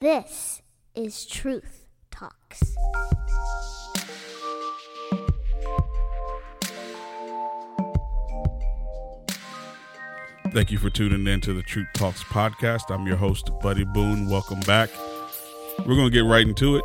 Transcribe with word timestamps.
This 0.00 0.62
is 0.94 1.26
Truth 1.26 1.84
Talks. 2.10 2.74
Thank 10.52 10.70
you 10.70 10.78
for 10.78 10.88
tuning 10.88 11.26
in 11.26 11.40
to 11.42 11.52
the 11.52 11.62
Truth 11.62 11.88
Talks 11.94 12.24
podcast. 12.24 12.90
I'm 12.92 13.06
your 13.06 13.16
host, 13.16 13.50
Buddy 13.62 13.84
Boone. 13.84 14.28
Welcome 14.28 14.60
back. 14.60 14.88
We're 15.86 15.96
gonna 15.96 16.08
get 16.08 16.24
right 16.24 16.46
into 16.46 16.76
it. 16.76 16.84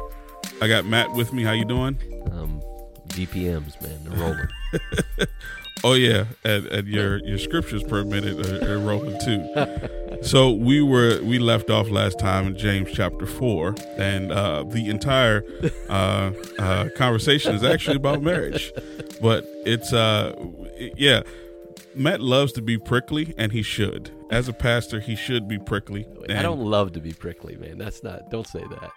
I 0.62 0.68
got 0.68 0.86
Matt 0.86 1.14
with 1.14 1.32
me. 1.32 1.44
How 1.44 1.54
you 1.54 1.64
doing? 1.66 1.98
um, 2.32 2.62
GPMs, 3.08 3.82
man, 3.82 4.04
they're 4.04 4.20
rolling. 4.20 4.48
Oh 5.86 5.94
yeah, 5.94 6.26
and, 6.44 6.66
and 6.66 6.88
your 6.88 7.24
your 7.28 7.38
scriptures 7.38 7.84
per 7.84 8.04
minute 8.04 8.44
are, 8.44 8.80
are 8.80 9.20
too. 9.24 10.20
so 10.24 10.50
we 10.50 10.82
were 10.82 11.22
we 11.22 11.38
left 11.38 11.70
off 11.70 11.92
last 11.92 12.18
time 12.18 12.48
in 12.48 12.58
James 12.58 12.90
chapter 12.92 13.28
four, 13.28 13.76
and 13.96 14.32
uh, 14.32 14.64
the 14.64 14.90
entire 14.90 15.44
uh, 15.88 16.32
uh, 16.58 16.90
conversation 16.98 17.54
is 17.54 17.64
actually 17.64 17.98
about 17.98 18.24
marriage, 18.24 18.74
but 19.22 19.46
it's 19.64 19.94
uh 19.94 20.34
yeah. 20.98 21.22
Matt 21.94 22.20
loves 22.20 22.52
to 22.54 22.64
be 22.64 22.80
prickly, 22.80 23.36
and 23.38 23.52
he 23.52 23.62
should. 23.62 24.10
As 24.32 24.50
a 24.50 24.54
pastor, 24.54 25.00
he 25.00 25.16
should 25.16 25.48
be 25.48 25.60
prickly. 25.60 26.08
I 26.28 26.42
don't 26.42 26.62
love 26.62 26.94
to 26.94 27.00
be 27.00 27.14
prickly, 27.14 27.58
man. 27.58 27.78
That's 27.78 28.02
not. 28.02 28.32
Don't 28.32 28.48
say 28.48 28.64
that. 28.72 28.92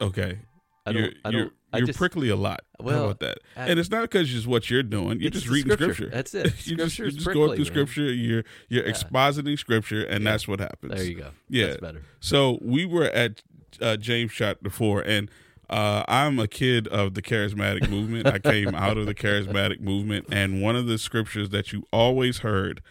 Okay. 0.00 0.38
I 0.86 0.92
don't. 0.92 1.02
you're 1.02 1.12
I 1.24 1.28
you're, 1.30 1.40
don't. 1.44 1.52
I 1.72 1.78
you're 1.78 1.86
just, 1.88 1.98
prickly 1.98 2.28
a 2.28 2.36
lot. 2.36 2.60
How 2.78 2.84
Well, 2.84 3.04
about 3.06 3.20
that? 3.20 3.38
I- 3.56 3.68
and 3.68 3.80
it's 3.80 3.90
not 3.90 4.02
because 4.02 4.32
it's 4.34 4.46
what 4.46 4.70
you're 4.70 4.82
doing. 4.82 5.20
You're 5.20 5.30
just 5.30 5.48
reading 5.48 5.72
scripture. 5.72 5.94
scripture. 5.94 6.14
That's 6.14 6.34
it. 6.34 6.44
you 6.66 6.76
just, 6.76 6.98
you're 6.98 7.10
just 7.10 7.24
prickly, 7.24 7.40
going 7.40 7.50
through 7.56 7.64
man. 7.64 7.72
scripture. 7.72 8.12
You're 8.12 8.44
you're 8.68 8.86
Yeah. 8.86 8.92
expositing 8.92 9.58
scripture, 9.58 10.04
and 10.04 10.22
Yeah. 10.24 10.30
that's 10.30 10.46
what 10.46 10.60
happens. 10.60 10.94
There 10.94 11.04
you 11.04 11.14
go. 11.16 11.30
Yeah. 11.48 11.66
That's 11.68 11.80
better. 11.80 12.02
So 12.20 12.58
we 12.62 12.84
were 12.86 13.06
at 13.06 13.42
uh, 13.80 13.96
James 13.96 14.32
chapter 14.32 14.70
four, 14.70 15.00
and 15.02 15.30
uh, 15.70 16.04
I'm 16.06 16.38
a 16.38 16.46
kid 16.46 16.86
of 16.88 17.14
the 17.14 17.22
charismatic 17.22 17.88
movement. 17.88 18.26
I 18.26 18.38
came 18.38 18.74
out 18.74 18.96
of 18.98 19.06
the 19.06 19.14
charismatic 19.14 19.80
movement, 19.80 20.26
and 20.30 20.60
one 20.62 20.76
of 20.76 20.86
the 20.86 20.98
scriptures 20.98 21.48
that 21.50 21.72
you 21.72 21.84
always 21.92 22.38
heard 22.38 22.82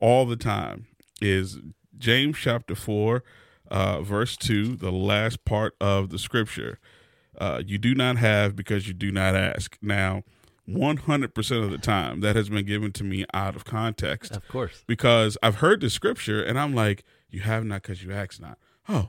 all 0.00 0.24
the 0.24 0.36
time 0.36 0.86
is 1.20 1.58
James 1.98 2.38
chapter 2.38 2.74
four, 2.74 3.22
uh, 3.70 4.00
verse 4.00 4.36
two, 4.36 4.76
the 4.76 4.92
last 4.92 5.44
part 5.44 5.74
of 5.80 6.08
the 6.08 6.18
scripture. 6.18 6.78
Uh, 7.40 7.62
you 7.66 7.78
do 7.78 7.94
not 7.94 8.18
have 8.18 8.54
because 8.54 8.86
you 8.86 8.92
do 8.94 9.10
not 9.10 9.34
ask. 9.34 9.78
Now, 9.80 10.22
100% 10.68 11.64
of 11.64 11.70
the 11.70 11.78
time, 11.78 12.20
that 12.20 12.36
has 12.36 12.48
been 12.48 12.66
given 12.66 12.92
to 12.92 13.02
me 13.04 13.24
out 13.34 13.56
of 13.56 13.64
context 13.64 14.36
Of 14.36 14.46
course. 14.48 14.84
because 14.86 15.36
I've 15.42 15.56
heard 15.56 15.80
the 15.80 15.90
scripture 15.90 16.42
and 16.42 16.58
I'm 16.58 16.74
like, 16.74 17.02
you 17.30 17.40
have 17.40 17.64
not 17.64 17.82
because 17.82 18.04
you 18.04 18.12
ask 18.12 18.40
not. 18.40 18.58
Oh, 18.88 19.08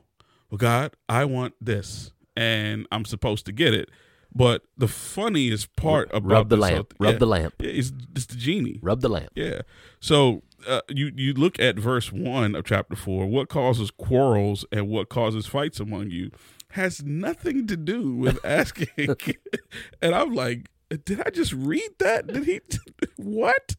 well, 0.50 0.58
God, 0.58 0.94
I 1.10 1.26
want 1.26 1.54
this 1.62 2.14
and 2.36 2.88
I'm 2.92 3.06
supposed 3.06 3.46
to 3.48 3.52
get 3.52 3.74
it. 3.74 3.90
But 4.34 4.64
the 4.78 4.88
funniest 4.88 5.76
part 5.76 6.10
about 6.14 6.32
Rub 6.32 6.50
the 6.50 6.56
whole 6.56 6.62
lamp. 6.62 6.94
Rub 7.00 7.14
yeah, 7.14 7.18
the 7.20 7.26
lamp. 7.26 7.54
yeah, 7.60 7.70
it's, 7.72 7.92
it's 8.16 8.28
the 8.28 8.38
genie. 8.38 8.80
Rub 8.82 9.02
the 9.02 9.10
lamp. 9.10 9.32
Yeah. 9.36 9.64
So 10.00 10.44
uh, 10.66 10.80
you 10.88 11.12
you 11.18 11.34
look 11.34 11.60
at 11.60 11.78
verse 11.78 12.14
one 12.14 12.56
of 12.56 12.64
chapter 12.64 12.96
four. 12.96 13.28
What 13.28 13.50
causes 13.50 13.92
quarrels 13.92 14.64
and 14.72 14.88
what 14.88 15.10
causes 15.10 15.48
fights 15.48 15.82
among 15.82 16.12
you 16.12 16.32
has 16.74 17.04
nothing 17.04 17.68
to 17.68 17.78
do 17.78 18.14
with 18.16 18.40
asking. 18.46 19.16
and 20.02 20.16
I'm 20.16 20.34
like, 20.34 20.70
did 21.06 21.22
I 21.26 21.30
just 21.30 21.54
read 21.54 21.92
that? 22.00 22.28
Did 22.28 22.46
he? 22.46 22.62
what? 23.18 23.76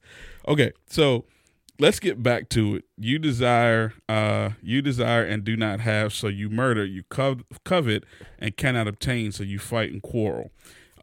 Okay. 0.48 0.72
So 0.88 1.24
let's 1.78 2.00
get 2.00 2.22
back 2.22 2.48
to 2.50 2.76
it. 2.76 2.84
You 2.96 3.18
desire, 3.18 3.92
uh, 4.08 4.50
you 4.62 4.82
desire 4.82 5.24
and 5.24 5.44
do 5.44 5.56
not 5.56 5.80
have, 5.80 6.12
so 6.12 6.28
you 6.28 6.48
murder. 6.48 6.84
You 6.84 7.02
cov- 7.04 7.44
covet 7.64 8.04
and 8.38 8.56
cannot 8.56 8.88
obtain, 8.88 9.32
so 9.32 9.42
you 9.42 9.58
fight 9.58 9.92
and 9.92 10.02
quarrel. 10.02 10.50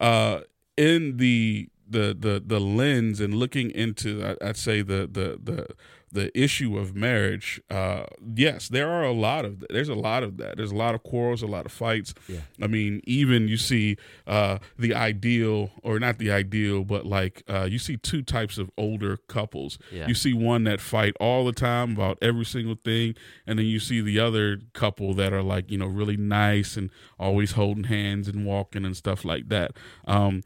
Uh, 0.00 0.40
in 0.76 1.18
the 1.18 1.68
the 1.88 2.16
the 2.18 2.42
the 2.44 2.60
lens 2.60 3.20
and 3.20 3.34
looking 3.34 3.70
into, 3.70 4.24
I- 4.24 4.48
I'd 4.48 4.56
say 4.56 4.82
the 4.82 5.08
the 5.10 5.38
the 5.42 5.66
the 6.12 6.36
issue 6.38 6.76
of 6.78 6.94
marriage. 6.94 7.60
Uh, 7.70 8.04
yes, 8.34 8.68
there 8.68 8.88
are 8.88 9.04
a 9.04 9.12
lot 9.12 9.44
of 9.44 9.64
there's 9.70 9.88
a 9.88 9.94
lot 9.94 10.22
of 10.22 10.36
that. 10.38 10.56
There's 10.56 10.72
a 10.72 10.76
lot 10.76 10.94
of 10.94 11.02
quarrels, 11.02 11.42
a 11.42 11.46
lot 11.46 11.66
of 11.66 11.72
fights. 11.72 12.14
Yeah. 12.28 12.40
I 12.60 12.66
mean, 12.66 13.00
even 13.04 13.48
you 13.48 13.56
see 13.56 13.96
uh, 14.26 14.58
the 14.78 14.94
ideal, 14.94 15.70
or 15.82 15.98
not 15.98 16.18
the 16.18 16.30
ideal, 16.30 16.84
but 16.84 17.06
like 17.06 17.42
uh, 17.48 17.68
you 17.70 17.78
see 17.78 17.96
two 17.96 18.22
types 18.22 18.58
of 18.58 18.70
older 18.76 19.16
couples. 19.28 19.78
Yeah. 19.92 20.06
You 20.08 20.14
see 20.14 20.32
one 20.32 20.64
that 20.64 20.80
fight 20.80 21.14
all 21.20 21.44
the 21.44 21.52
time 21.52 21.92
about 21.92 22.18
every 22.20 22.44
single 22.44 22.76
thing, 22.84 23.14
and 23.46 23.58
then 23.58 23.66
you 23.66 23.78
see 23.80 24.00
the 24.00 24.18
other 24.18 24.58
couple 24.72 25.14
that 25.14 25.32
are 25.32 25.42
like 25.42 25.70
you 25.70 25.78
know 25.78 25.86
really 25.86 26.16
nice 26.16 26.76
and 26.76 26.90
always 27.18 27.52
holding 27.52 27.84
hands 27.84 28.26
and 28.28 28.44
walking 28.44 28.84
and 28.84 28.96
stuff 28.96 29.24
like 29.24 29.48
that. 29.48 29.72
Um, 30.06 30.42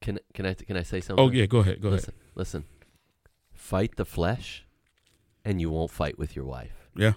Can 0.00 0.18
can 0.34 0.46
I 0.46 0.54
can 0.54 0.76
I 0.76 0.82
say 0.82 1.00
something? 1.00 1.24
oh 1.24 1.30
yeah, 1.30 1.46
go 1.46 1.58
ahead, 1.58 1.80
go 1.80 1.88
ahead. 1.88 2.00
Listen. 2.00 2.14
Listen. 2.34 2.64
Fight 3.52 3.96
the 3.96 4.04
flesh, 4.04 4.64
and 5.48 5.60
you 5.60 5.70
won't 5.70 5.90
fight 5.90 6.18
with 6.18 6.36
your 6.36 6.44
wife. 6.44 6.88
Yeah, 6.94 7.14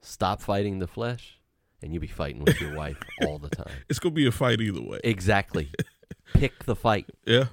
Stop 0.00 0.42
fighting 0.42 0.80
the 0.80 0.86
flesh, 0.86 1.38
and 1.80 1.92
you'll 1.92 2.00
be 2.02 2.06
fighting 2.06 2.44
with 2.44 2.60
your 2.60 2.74
wife 2.74 2.98
all 3.26 3.38
the 3.38 3.48
time. 3.48 3.72
it's 3.88 3.98
gonna 3.98 4.14
be 4.14 4.26
a 4.26 4.32
fight 4.32 4.60
either 4.60 4.82
way. 4.82 5.00
Exactly. 5.02 5.70
Pick 6.34 6.64
the 6.64 6.76
fight. 6.76 7.06
Yeah, 7.26 7.46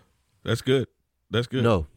that's 0.43 0.61
good. 0.61 0.87
That's 1.29 1.47
good. 1.47 1.63
No. 1.63 1.87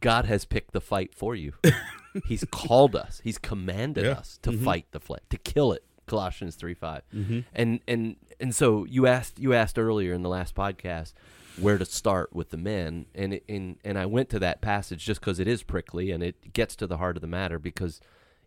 God 0.00 0.26
has 0.26 0.44
picked 0.44 0.72
the 0.72 0.80
fight 0.80 1.14
for 1.14 1.34
you. 1.34 1.54
He's 2.26 2.44
called 2.50 2.94
us. 2.94 3.20
He's 3.24 3.38
commanded 3.38 4.04
Yeah. 4.04 4.12
us 4.12 4.38
to 4.42 4.50
Mhm. 4.52 4.62
fight 4.64 4.86
the 4.92 5.00
flesh, 5.00 5.22
to 5.30 5.38
kill 5.38 5.72
it. 5.72 5.82
Colossians 6.06 6.54
3 6.56 6.74
5. 6.74 7.02
hmm 7.10 7.40
And 7.54 7.80
and 7.88 8.16
and 8.38 8.54
so 8.54 8.84
you 8.84 9.06
asked 9.06 9.38
you 9.40 9.54
asked 9.54 9.78
earlier 9.78 10.12
in 10.12 10.22
the 10.22 10.28
last 10.28 10.54
podcast 10.54 11.14
where 11.60 11.78
to 11.78 11.84
start 11.84 12.34
with 12.34 12.50
the 12.50 12.56
men 12.56 13.06
and 13.14 13.34
it, 13.34 13.44
and 13.48 13.76
and 13.84 13.98
I 13.98 14.06
went 14.06 14.28
to 14.30 14.38
that 14.40 14.60
passage 14.60 15.04
just 15.04 15.20
because 15.20 15.38
it 15.38 15.48
is 15.48 15.62
prickly 15.62 16.10
and 16.10 16.22
it 16.22 16.52
gets 16.52 16.74
to 16.76 16.86
the 16.86 16.96
heart 16.98 17.16
of 17.16 17.20
the 17.20 17.26
matter 17.28 17.58
because 17.58 18.00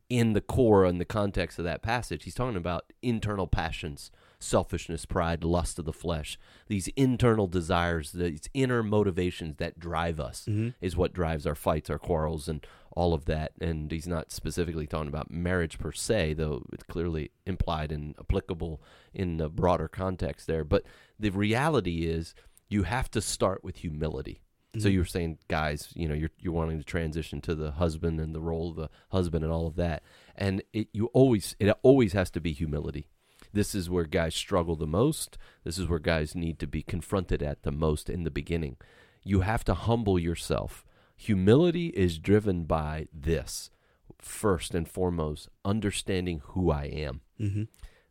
in 0.10 0.34
the 0.34 0.42
core 0.42 0.86
and 0.86 1.02
the 1.02 1.06
context 1.06 1.60
of 1.60 1.66
that 1.66 1.82
passage 1.82 2.24
he's 2.24 2.36
talking 2.36 2.56
about 2.58 2.92
internal 3.02 3.48
passions 3.48 4.10
selfishness 4.40 5.06
pride 5.06 5.44
lust 5.44 5.80
of 5.80 5.86
the 5.86 5.92
flesh 5.94 6.38
these 6.68 6.88
internal 6.96 7.48
desires 7.48 8.12
these 8.14 8.50
inner 8.54 8.84
motivations 8.84 9.56
that 9.58 9.80
drive 9.80 10.20
us 10.20 10.46
hmm 10.46 10.70
is 10.82 10.96
what 10.96 11.14
drives 11.14 11.48
our 11.48 11.56
fights, 11.56 11.90
our 11.90 11.98
quarrels, 11.98 12.48
and 12.48 12.66
all 12.92 13.14
of 13.14 13.26
that. 13.26 13.52
And 13.62 13.92
he's 13.92 14.08
not 14.08 14.32
specifically 14.32 14.88
talking 14.88 15.08
about 15.08 15.30
marriage 15.30 15.78
per 15.78 15.92
se, 15.92 16.34
though 16.34 16.64
it's 16.74 16.84
clearly 16.84 17.30
implied 17.46 17.92
and 17.92 18.16
applicable 18.20 18.82
in 19.14 19.38
the 19.38 19.50
broader 19.50 19.88
context 19.88 20.48
there. 20.48 20.64
But 20.64 20.84
the 21.20 21.30
reality 21.30 22.08
is, 22.08 22.34
you 22.70 22.84
have 22.84 23.10
to 23.12 23.22
start 23.22 23.64
with 23.64 23.78
humility. 23.78 24.42
So 24.78 24.90
Mhm. 24.90 24.92
you 24.94 25.00
were 25.00 25.06
saying, 25.06 25.40
guys, 25.48 25.92
you 25.96 26.08
know, 26.08 26.14
you're 26.14 26.32
you're 26.40 26.54
wanting 26.54 26.78
to 26.78 26.84
transition 26.84 27.42
to 27.42 27.56
the 27.56 27.72
husband 27.72 28.20
and 28.20 28.36
the 28.36 28.42
role 28.42 28.70
of 28.70 28.76
the 28.76 28.90
husband 29.10 29.44
and 29.44 29.52
all 29.52 29.66
of 29.68 29.76
that, 29.76 30.04
and 30.36 30.62
it 30.74 30.90
you 30.94 31.08
always 31.08 31.56
it 31.60 31.70
always 31.82 32.14
has 32.14 32.30
to 32.32 32.42
be 32.42 32.52
humility. 32.52 33.08
This 33.54 33.74
is 33.74 33.90
where 33.90 34.04
guys 34.06 34.36
struggle 34.36 34.76
the 34.76 34.86
most. 34.86 35.38
This 35.64 35.80
is 35.80 35.88
where 35.88 36.00
guys 36.00 36.36
need 36.36 36.60
to 36.60 36.68
be 36.68 36.84
confronted 36.84 37.42
at 37.42 37.64
the 37.64 37.72
most 37.72 38.10
in 38.10 38.24
the 38.24 38.30
beginning. 38.32 38.76
You 39.24 39.42
have 39.42 39.64
to 39.66 39.74
humble 39.74 40.20
yourself. 40.20 40.86
Humility 41.16 41.88
is 41.88 42.20
driven 42.20 42.66
by 42.66 43.08
this 43.12 43.72
first 44.20 44.76
and 44.76 44.88
foremost, 44.88 45.50
understanding 45.66 46.42
who 46.50 46.70
I 46.70 46.84
am. 46.86 47.22
hmm 47.38 47.64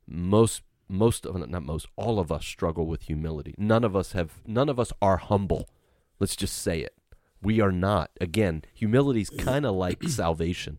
Most 0.06 0.62
most 0.88 1.26
of 1.26 1.36
not 1.48 1.62
most 1.64 1.86
all 1.96 2.18
of 2.18 2.30
us 2.30 2.44
struggle 2.46 2.86
with 2.86 3.02
humility. 3.02 3.54
None 3.58 3.84
of 3.84 3.94
us 3.96 4.12
have 4.12 4.40
none 4.46 4.68
of 4.68 4.78
us 4.78 4.92
are 5.02 5.16
humble. 5.18 5.68
Let's 6.20 6.36
just 6.36 6.56
say 6.62 6.80
it. 6.80 6.94
We 7.42 7.60
are 7.60 7.72
not. 7.72 8.10
Again, 8.20 8.62
humility 8.72 9.20
is 9.20 9.30
kind 9.30 9.66
of 9.66 9.74
like 9.74 10.02
salvation, 10.08 10.78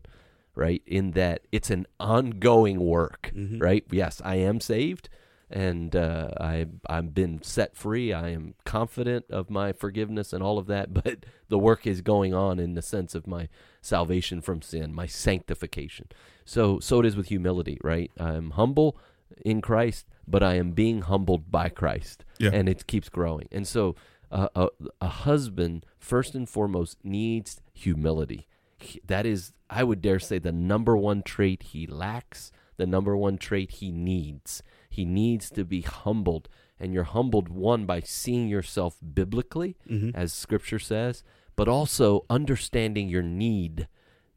right? 0.54 0.82
In 0.86 1.12
that 1.12 1.42
it's 1.52 1.70
an 1.70 1.86
ongoing 2.00 2.80
work, 2.80 3.32
Mhm. 3.34 3.60
right? 3.62 3.84
Yes, 3.90 4.20
I 4.24 4.36
am 4.36 4.60
saved 4.60 5.08
and 5.50 5.96
uh, 5.96 6.30
I 6.38 6.66
I've 6.88 7.14
been 7.14 7.42
set 7.42 7.74
free. 7.76 8.12
I 8.12 8.28
am 8.30 8.54
confident 8.64 9.26
of 9.30 9.48
my 9.48 9.72
forgiveness 9.72 10.32
and 10.32 10.42
all 10.42 10.58
of 10.58 10.66
that, 10.66 10.92
but 11.04 11.24
the 11.48 11.58
work 11.58 11.86
is 11.86 12.00
going 12.02 12.34
on 12.34 12.58
in 12.58 12.74
the 12.74 12.82
sense 12.82 13.14
of 13.14 13.26
my 13.26 13.48
salvation 13.80 14.40
from 14.42 14.60
sin, 14.60 14.92
my 14.94 15.06
sanctification. 15.06 16.08
So 16.44 16.80
so 16.80 17.00
it 17.00 17.06
is 17.06 17.16
with 17.16 17.28
humility, 17.28 17.78
right? 17.82 18.10
I'm 18.18 18.50
humble 18.52 18.98
in 19.44 19.60
Christ, 19.60 20.06
but 20.26 20.42
I 20.42 20.54
am 20.54 20.72
being 20.72 21.02
humbled 21.02 21.50
by 21.50 21.68
Christ, 21.68 22.24
Yeah. 22.38 22.50
and 22.52 22.68
it 22.68 22.86
keeps 22.86 23.08
growing. 23.08 23.48
And 23.52 23.66
so 23.66 23.94
uh, 24.30 24.48
a 24.54 24.68
a 25.00 25.08
husband 25.08 25.86
first 25.98 26.34
and 26.34 26.48
foremost 26.48 26.98
needs 27.02 27.60
humility. 27.72 28.46
He- 28.78 29.00
That 29.06 29.24
is, 29.26 29.52
I 29.70 29.82
would 29.84 30.02
dare 30.02 30.18
say, 30.20 30.38
the 30.38 30.52
number 30.52 30.96
one 30.96 31.22
trait 31.22 31.62
he 31.72 31.86
lacks, 31.86 32.52
the 32.76 32.86
number 32.86 33.16
one 33.16 33.38
trait 33.38 33.70
he 33.80 33.90
needs. 33.90 34.62
He 34.90 35.04
needs 35.04 35.50
to 35.50 35.64
be 35.64 35.80
humbled, 35.82 36.48
and 36.78 36.92
you're 36.92 37.04
humbled 37.04 37.48
one 37.48 37.86
by 37.86 38.00
seeing 38.00 38.48
yourself 38.48 38.96
biblically, 39.14 39.76
hmm 39.86 40.10
as 40.14 40.32
Scripture 40.32 40.78
says, 40.78 41.24
but 41.56 41.68
also 41.68 42.24
understanding 42.30 43.08
your 43.08 43.22
need, 43.22 43.88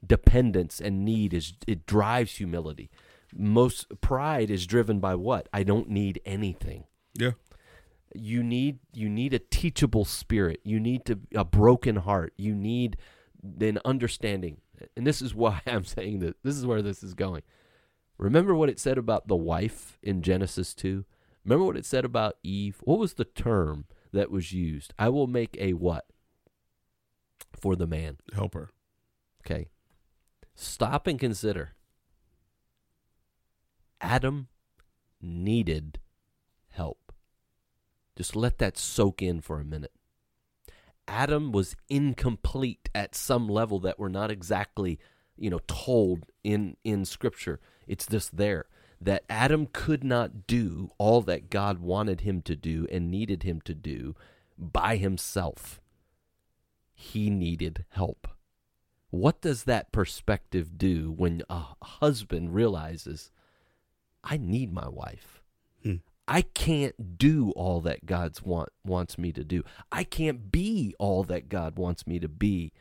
dependence, 0.05 0.79
and 0.81 1.05
need 1.05 1.33
is 1.33 1.53
it 1.67 1.85
drives 1.85 2.35
humility. 2.37 2.89
Most 3.33 3.87
pride 4.01 4.49
is 4.49 4.65
driven 4.65 4.99
by 4.99 5.15
what? 5.15 5.47
I 5.53 5.63
don't 5.63 5.89
need 5.89 6.21
anything. 6.25 6.85
Yeah. 7.13 7.31
You 8.13 8.43
need 8.43 8.79
you 8.93 9.09
need 9.09 9.33
a 9.33 9.39
teachable 9.39 10.05
spirit. 10.05 10.59
You 10.63 10.79
need 10.79 11.05
to 11.05 11.19
a 11.33 11.45
broken 11.45 11.97
heart. 11.97 12.33
You 12.37 12.53
need 12.53 12.97
an 13.59 13.79
understanding. 13.85 14.57
And 14.97 15.05
this 15.05 15.21
is 15.21 15.33
why 15.33 15.61
I'm 15.67 15.85
saying 15.85 16.19
that 16.19 16.37
this 16.43 16.55
is 16.55 16.65
where 16.65 16.81
this 16.81 17.03
is 17.03 17.13
going. 17.13 17.43
Remember 18.17 18.53
what 18.53 18.69
it 18.69 18.79
said 18.79 18.97
about 18.97 19.27
the 19.27 19.35
wife 19.35 19.97
in 20.03 20.21
Genesis 20.21 20.75
2? 20.75 21.05
Remember 21.43 21.65
what 21.65 21.77
it 21.77 21.85
said 21.85 22.05
about 22.05 22.37
Eve? 22.43 22.77
What 22.83 22.99
was 22.99 23.15
the 23.15 23.25
term 23.25 23.85
that 24.13 24.29
was 24.29 24.53
used? 24.53 24.93
I 24.99 25.09
will 25.09 25.25
make 25.25 25.57
a 25.59 25.73
what? 25.73 26.05
For 27.59 27.75
the 27.75 27.87
man. 27.87 28.17
Helper. 28.33 28.69
Okay. 29.43 29.69
Stop 30.53 31.07
and 31.07 31.19
consider. 31.19 31.73
Adam 34.01 34.47
needed 35.21 35.99
help. 36.69 37.13
Just 38.15 38.35
let 38.35 38.57
that 38.57 38.77
soak 38.77 39.21
in 39.21 39.41
for 39.41 39.59
a 39.59 39.65
minute. 39.65 39.93
Adam 41.07 41.51
was 41.51 41.75
incomplete 41.89 42.89
at 42.93 43.15
some 43.15 43.47
level 43.47 43.79
that 43.79 43.99
we're 43.99 44.09
not 44.09 44.31
exactly, 44.31 44.99
you 45.37 45.49
know, 45.49 45.59
told 45.67 46.25
in 46.43 46.75
in 46.83 47.05
scripture. 47.05 47.59
It's 47.87 48.07
just 48.07 48.37
there 48.37 48.65
that 48.99 49.23
Adam 49.29 49.67
could 49.73 50.03
not 50.03 50.45
do 50.45 50.91
all 50.99 51.21
that 51.21 51.49
God 51.49 51.79
wanted 51.79 52.21
him 52.21 52.41
to 52.43 52.55
do 52.55 52.87
and 52.91 53.09
needed 53.09 53.43
him 53.43 53.59
to 53.61 53.73
do 53.73 54.15
by 54.57 54.97
himself. 54.97 55.81
He 56.93 57.31
needed 57.31 57.85
help. 57.89 58.27
What 59.09 59.41
does 59.41 59.63
that 59.63 59.91
perspective 59.91 60.77
do 60.77 61.11
when 61.11 61.41
a 61.49 61.63
husband 61.81 62.53
realizes, 62.53 63.31
I 64.23 64.37
need 64.37 64.73
my 64.73 64.87
wife? 64.87 65.41
Hmm. 65.83 65.95
I 66.27 66.43
can't 66.43 67.17
do 67.17 67.51
all 67.51 67.81
that 67.81 68.05
God 68.05 68.39
want, 68.43 68.69
wants 68.85 69.17
me 69.17 69.31
to 69.33 69.43
do. 69.43 69.63
I 69.91 70.03
can't 70.03 70.51
be 70.51 70.95
all 70.99 71.23
that 71.23 71.49
God 71.49 71.77
wants 71.77 72.05
me 72.07 72.19
to 72.19 72.27
be 72.27 72.71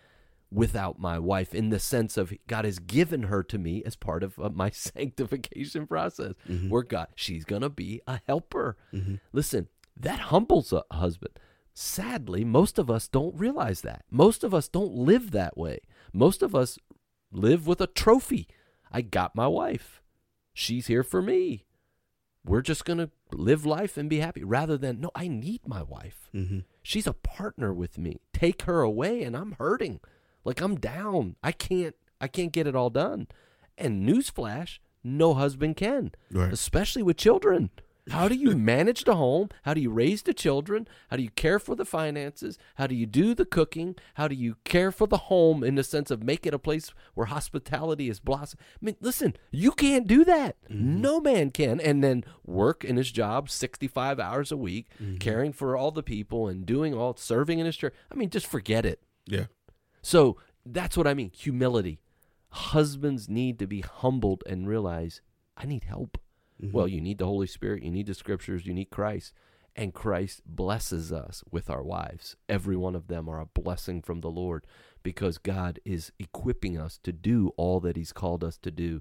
without 0.53 0.99
my 0.99 1.19
wife 1.19 1.55
in 1.55 1.71
the 1.71 1.79
sense 1.79 2.17
of 2.17 2.33
God 2.49 2.65
has 2.65 2.79
given 2.79 3.25
her 3.25 3.43
to 3.45 3.59
me 3.59 3.83
as 3.85 3.97
part 3.97 4.23
of 4.23 4.39
uh, 4.39 4.51
my 4.51 4.71
sanctification 4.75 5.87
process. 5.87 6.35
Mm-hmm. 6.49 6.69
Where 6.69 6.83
God, 6.83 7.09
she's 7.15 7.45
going 7.45 7.63
to 7.63 7.71
be 7.71 8.01
a 8.07 8.21
helper. 8.27 8.77
Mm-hmm. 8.93 9.17
Listen, 9.33 9.69
that 9.97 10.21
humbles 10.21 10.73
a 10.73 10.85
husband. 10.91 11.39
Sadly, 11.73 12.45
most 12.45 12.79
of 12.79 12.91
us 12.91 13.09
don't 13.09 13.39
realize 13.39 13.83
that. 13.83 14.05
Most 14.11 14.45
of 14.45 14.53
us 14.53 14.69
don't 14.69 14.93
live 14.93 15.31
that 15.31 15.57
way. 15.57 15.81
Most 16.13 16.43
of 16.43 16.55
us 16.55 16.79
live 17.33 17.67
with 17.67 17.81
a 17.81 17.87
trophy. 17.87 18.49
I 18.91 19.03
got 19.03 19.37
my 19.37 19.47
wife. 19.47 20.00
She's 20.53 20.87
here 20.87 21.03
for 21.03 21.23
me. 21.23 21.65
We're 22.45 22.63
just 22.63 22.85
going 22.85 22.99
to 22.99 23.11
live 23.33 23.67
life 23.67 23.97
and 23.97 24.09
be 24.09 24.21
happy 24.21 24.43
rather 24.43 24.77
than, 24.79 25.01
no, 25.01 25.11
I 25.15 25.29
need 25.29 25.67
my 25.67 25.83
wife. 25.83 26.31
Mm-hmm. 26.35 26.61
She's 26.83 27.07
a 27.07 27.13
partner 27.13 27.73
with 27.73 27.99
me. 27.99 28.21
Take 28.33 28.63
her 28.63 28.81
away 28.81 29.23
and 29.23 29.37
I'm 29.37 29.53
hurting. 29.53 30.01
Like 30.45 30.61
I'm 30.61 30.77
down. 30.77 31.37
I 31.43 31.53
can't 31.53 31.95
I 32.21 32.29
can't 32.29 32.53
get 32.53 32.67
it 32.67 32.77
all 32.77 32.91
done. 32.91 33.29
And 33.79 34.09
newsflash, 34.09 34.79
no 35.03 35.35
husband 35.35 35.77
can. 35.77 36.13
Right. 36.31 36.53
Especially 36.53 37.03
with 37.03 37.17
children. 37.17 37.71
How 38.09 38.29
do 38.29 38.35
you 38.35 38.57
manage 38.57 39.05
the 39.05 39.17
home? 39.17 39.51
How 39.63 39.75
do 39.75 39.81
you 39.81 39.91
raise 39.91 40.23
the 40.23 40.35
children? 40.35 40.89
How 41.11 41.17
do 41.17 41.23
you 41.23 41.31
care 41.31 41.59
for 41.59 41.75
the 41.75 41.85
finances? 41.85 42.59
How 42.77 42.87
do 42.87 42.95
you 42.95 43.07
do 43.07 43.35
the 43.35 43.45
cooking? 43.45 43.97
How 44.15 44.29
do 44.29 44.35
you 44.35 44.57
care 44.65 44.91
for 44.91 45.07
the 45.07 45.17
home 45.17 45.63
in 45.63 45.75
the 45.75 45.85
sense 45.85 46.11
of 46.11 46.23
make 46.23 46.47
it 46.47 46.55
a 46.55 46.59
place 46.59 46.93
where 47.15 47.27
hospitality 47.27 48.09
is 48.09 48.21
blossom? 48.21 48.59
I 48.75 48.85
mean, 48.85 48.97
listen, 49.01 49.37
you 49.51 49.73
can't 49.73 50.07
do 50.07 50.25
that. 50.25 50.57
Mm-hmm. 50.71 51.01
No 51.01 51.21
man 51.21 51.51
can. 51.51 51.81
And 51.81 52.03
then 52.03 52.25
work 52.45 52.85
in 52.85 52.97
his 52.97 53.13
job 53.13 53.51
65 53.51 54.19
hours 54.19 54.51
a 54.51 54.57
week, 54.57 54.89
mm-hmm. 55.01 55.17
caring 55.19 55.53
for 55.53 55.77
all 55.77 55.91
the 55.91 56.03
people 56.03 56.49
and 56.49 56.67
doing 56.67 56.95
all, 56.95 57.17
serving 57.17 57.59
in 57.59 57.67
his 57.67 57.77
church. 57.77 57.95
I 58.11 58.15
mean, 58.15 58.31
just 58.31 58.47
forget 58.47 58.85
it. 58.85 59.01
Yeah. 59.27 59.47
So 60.03 60.39
that's 60.65 60.97
what 60.97 61.07
I 61.07 61.15
mean 61.15 61.31
humility. 61.31 62.01
Husbands 62.51 63.29
need 63.29 63.59
to 63.61 63.67
be 63.67 63.81
humbled 63.81 64.43
and 64.47 64.67
realize, 64.67 65.21
I 65.57 65.67
need 65.67 65.85
help. 65.85 66.19
Mm-hmm. 66.61 66.77
Well, 66.77 66.89
you 66.89 67.01
need 67.01 67.19
the 67.19 67.27
Holy 67.27 67.47
Spirit, 67.47 67.83
you 67.83 67.91
need 67.91 68.07
the 68.07 68.15
scriptures, 68.15 68.67
you 68.67 68.75
need 68.75 68.91
Christ. 68.91 69.33
And 69.77 69.95
Christ 69.95 70.43
blesses 70.45 71.13
us 71.13 71.45
with 71.51 71.71
our 71.71 71.83
wives. 71.83 72.37
Every 72.49 72.77
one 72.77 72.97
of 72.97 73.07
them 73.07 73.29
are 73.29 73.41
a 73.41 73.47
blessing 73.47 74.03
from 74.03 74.21
the 74.21 74.29
Lord 74.29 74.67
because 75.03 75.39
God 75.39 75.79
is 75.85 76.11
equipping 76.19 76.77
us 76.77 76.99
to 77.05 77.13
do 77.13 77.53
all 77.57 77.79
that 77.81 77.97
He's 77.97 78.13
called 78.13 78.43
us 78.43 78.59
to 78.59 78.71
do 78.71 79.01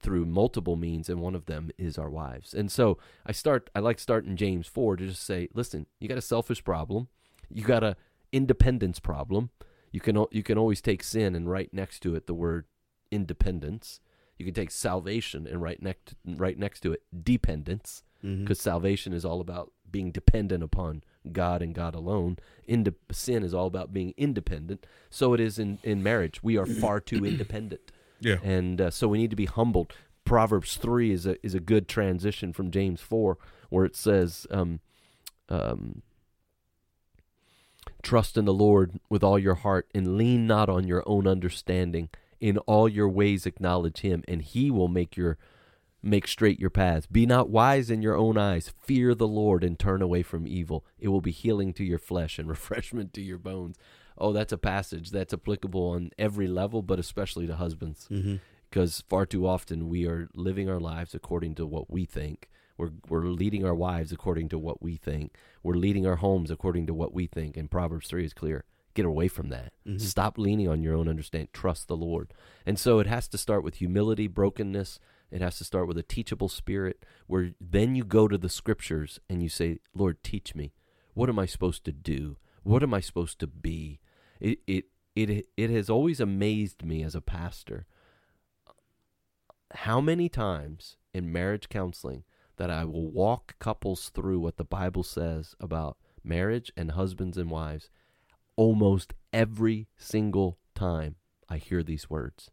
through 0.00 0.24
multiple 0.24 0.76
means, 0.76 1.08
and 1.08 1.20
one 1.20 1.34
of 1.34 1.46
them 1.46 1.70
is 1.78 1.98
our 1.98 2.10
wives. 2.10 2.54
And 2.54 2.72
so 2.72 2.98
I 3.26 3.32
start 3.32 3.70
I 3.74 3.80
like 3.80 3.98
starting 3.98 4.36
James 4.36 4.66
four 4.66 4.96
to 4.96 5.06
just 5.06 5.22
say, 5.22 5.48
listen, 5.54 5.86
you 5.98 6.08
got 6.08 6.18
a 6.18 6.22
selfish 6.22 6.64
problem, 6.64 7.08
you 7.48 7.62
got 7.62 7.84
a 7.84 7.96
independence 8.32 8.98
problem. 8.98 9.50
You 9.92 10.00
can 10.00 10.24
you 10.30 10.42
can 10.42 10.58
always 10.58 10.80
take 10.80 11.02
sin 11.02 11.34
and 11.34 11.50
write 11.50 11.74
next 11.74 12.00
to 12.00 12.14
it 12.14 12.26
the 12.26 12.34
word 12.34 12.64
independence. 13.10 14.00
You 14.40 14.46
can 14.46 14.54
take 14.54 14.70
salvation 14.70 15.46
and 15.46 15.60
write 15.60 15.82
next 15.82 16.14
right 16.24 16.58
next 16.58 16.80
to 16.80 16.92
it 16.92 17.02
dependence 17.22 18.02
Mm-hmm. 18.24 18.42
because 18.44 18.60
salvation 18.60 19.14
is 19.14 19.24
all 19.24 19.40
about 19.40 19.72
being 19.90 20.10
dependent 20.12 20.62
upon 20.62 21.02
God 21.32 21.62
and 21.62 21.74
God 21.74 21.94
alone. 21.94 22.36
Inde- 22.66 22.94
sin 23.10 23.42
is 23.42 23.54
all 23.54 23.66
about 23.66 23.94
being 23.94 24.12
independent. 24.18 24.86
So 25.08 25.32
it 25.32 25.40
is 25.40 25.58
in, 25.58 25.78
in 25.82 26.02
marriage. 26.02 26.42
We 26.42 26.58
are 26.58 26.66
far 26.66 27.00
too 27.00 27.24
independent, 27.32 27.90
Yeah. 28.20 28.36
and 28.42 28.78
uh, 28.78 28.90
so 28.90 29.08
we 29.08 29.16
need 29.16 29.30
to 29.30 29.36
be 29.36 29.46
humbled. 29.46 29.94
Proverbs 30.26 30.76
three 30.76 31.12
is 31.12 31.24
a 31.24 31.34
is 31.44 31.54
a 31.54 31.60
good 31.60 31.88
transition 31.88 32.52
from 32.52 32.70
James 32.70 33.00
four, 33.00 33.38
where 33.70 33.86
it 33.86 33.96
says, 33.96 34.46
um, 34.50 34.80
um, 35.48 36.02
"Trust 38.02 38.36
in 38.36 38.44
the 38.44 38.52
Lord 38.54 39.00
with 39.08 39.22
all 39.24 39.38
your 39.38 39.54
heart, 39.56 39.88
and 39.94 40.16
lean 40.18 40.46
not 40.46 40.68
on 40.68 40.86
your 40.86 41.02
own 41.06 41.26
understanding. 41.26 42.10
In 42.40 42.56
all 42.58 42.88
your 42.88 43.08
ways 43.08 43.44
acknowledge 43.46 44.00
Him, 44.00 44.24
and 44.26 44.40
He 44.42 44.70
will 44.70 44.88
make 44.88 45.16
your 45.16 45.36
make 46.02 46.26
straight 46.26 46.58
your 46.58 46.70
paths. 46.70 47.06
Be 47.06 47.26
not 47.26 47.50
wise 47.50 47.90
in 47.90 48.00
your 48.00 48.16
own 48.16 48.38
eyes. 48.38 48.72
Fear 48.80 49.14
the 49.14 49.28
Lord 49.28 49.62
and 49.62 49.78
turn 49.78 50.00
away 50.00 50.22
from 50.22 50.46
evil. 50.46 50.84
It 50.98 51.08
will 51.08 51.20
be 51.20 51.30
healing 51.30 51.74
to 51.74 51.84
your 51.84 51.98
flesh 51.98 52.38
and 52.38 52.48
refreshment 52.56 53.12
to 53.14 53.20
your 53.22 53.38
bones." 53.38 53.76
Oh, 54.16 54.32
that's 54.32 54.52
a 54.52 54.58
passage 54.58 55.10
that's 55.10 55.32
applicable 55.32 55.82
on 55.90 56.10
every 56.18 56.46
level, 56.46 56.82
but 56.82 56.98
especially 56.98 57.46
to 57.46 57.56
husbands 57.56 58.06
Mm-hmm. 58.10 58.36
because 58.68 59.02
far 59.08 59.24
too 59.26 59.46
often 59.46 59.88
we 59.88 60.06
are 60.06 60.28
living 60.34 60.68
our 60.68 60.80
lives 60.80 61.14
according 61.14 61.54
to 61.56 61.66
what 61.66 61.90
we 61.90 62.04
think. 62.04 62.48
We're 62.76 62.90
we're 63.08 63.26
leading 63.26 63.64
our 63.64 63.74
wives 63.74 64.12
according 64.12 64.48
to 64.50 64.58
what 64.58 64.82
we 64.82 64.96
think. 64.96 65.36
We're 65.62 65.74
leading 65.74 66.06
our 66.06 66.16
homes 66.16 66.50
according 66.50 66.86
to 66.86 66.94
what 66.94 67.12
we 67.12 67.26
think. 67.26 67.56
And 67.58 67.70
Proverbs 67.70 68.08
three 68.08 68.24
is 68.24 68.32
clear. 68.34 68.64
Get 68.94 69.06
away 69.06 69.28
from 69.28 69.48
that. 69.50 69.72
Mhm. 69.86 70.00
Stop 70.00 70.38
leaning 70.38 70.68
on 70.68 70.82
your 70.82 70.94
own 70.96 71.08
understanding. 71.08 71.48
Trust 71.52 71.88
the 71.88 71.96
Lord. 71.96 72.32
And 72.66 72.78
so 72.78 72.98
it 72.98 73.06
has 73.06 73.28
to 73.28 73.38
start 73.38 73.62
with 73.62 73.76
humility, 73.76 74.26
brokenness. 74.26 74.98
It 75.30 75.40
has 75.40 75.58
to 75.58 75.64
start 75.64 75.86
with 75.86 75.96
a 75.96 76.02
teachable 76.02 76.48
spirit, 76.48 77.04
where 77.26 77.52
then 77.60 77.94
you 77.94 78.04
go 78.04 78.26
to 78.26 78.36
the 78.36 78.48
scriptures 78.48 79.20
and 79.28 79.42
you 79.42 79.48
say, 79.48 79.78
Lord, 79.94 80.22
teach 80.24 80.54
me. 80.54 80.72
What 81.14 81.28
am 81.28 81.38
I 81.38 81.46
supposed 81.46 81.84
to 81.84 81.92
do? 81.92 82.36
What 82.62 82.82
am 82.82 82.92
I 82.92 83.00
supposed 83.00 83.38
to 83.40 83.46
be? 83.46 84.00
It 84.40 84.60
it 84.66 84.86
it 85.14 85.46
it 85.56 85.70
has 85.70 85.88
always 85.88 86.20
amazed 86.20 86.84
me 86.84 87.02
as 87.02 87.14
a 87.14 87.20
pastor 87.20 87.86
how 89.72 90.00
many 90.00 90.28
times 90.28 90.96
in 91.14 91.32
marriage 91.32 91.68
counseling 91.68 92.24
that 92.56 92.70
I 92.70 92.84
will 92.84 93.10
walk 93.10 93.58
couples 93.58 94.10
through 94.10 94.40
what 94.40 94.56
the 94.56 94.64
Bible 94.64 95.02
says 95.02 95.54
about 95.60 95.96
marriage 96.22 96.72
and 96.76 96.90
husbands 96.90 97.38
and 97.38 97.50
wives, 97.50 97.88
almost 98.60 99.14
every 99.32 99.88
single 99.96 100.58
time 100.74 101.16
I 101.48 101.56
hear 101.56 101.82
these 101.82 102.10
words. 102.10 102.50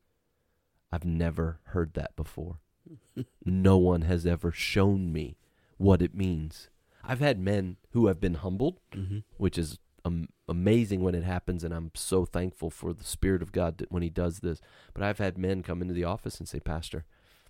I've 0.89 1.03
never 1.03 1.59
heard 1.73 1.95
that 1.95 2.15
before. 2.15 2.59
no 3.45 3.77
one 3.77 4.03
has 4.03 4.25
ever 4.25 4.49
shown 4.53 5.11
me 5.11 5.37
what 5.77 6.01
it 6.01 6.15
means. 6.15 6.69
I've 7.03 7.19
had 7.19 7.37
men 7.39 7.75
who 7.91 8.07
have 8.07 8.21
been 8.21 8.35
humbled, 8.35 8.79
Mm-hmm. 8.95 9.19
which 9.35 9.57
is 9.57 9.79
um, 10.05 10.29
amazing 10.47 11.01
when 11.03 11.13
it 11.13 11.25
happens, 11.25 11.65
and 11.65 11.73
I'm 11.73 11.91
so 11.93 12.23
thankful 12.23 12.69
for 12.69 12.93
the 12.93 13.03
Spirit 13.03 13.41
of 13.41 13.51
God 13.51 13.77
that 13.79 13.91
when 13.91 14.01
He 14.03 14.09
does 14.09 14.39
this. 14.39 14.61
But 14.93 15.03
I've 15.03 15.17
had 15.17 15.37
men 15.37 15.61
come 15.61 15.81
into 15.81 15.93
the 15.93 16.05
office 16.05 16.39
and 16.39 16.47
say, 16.47 16.61
Pastor, 16.61 17.03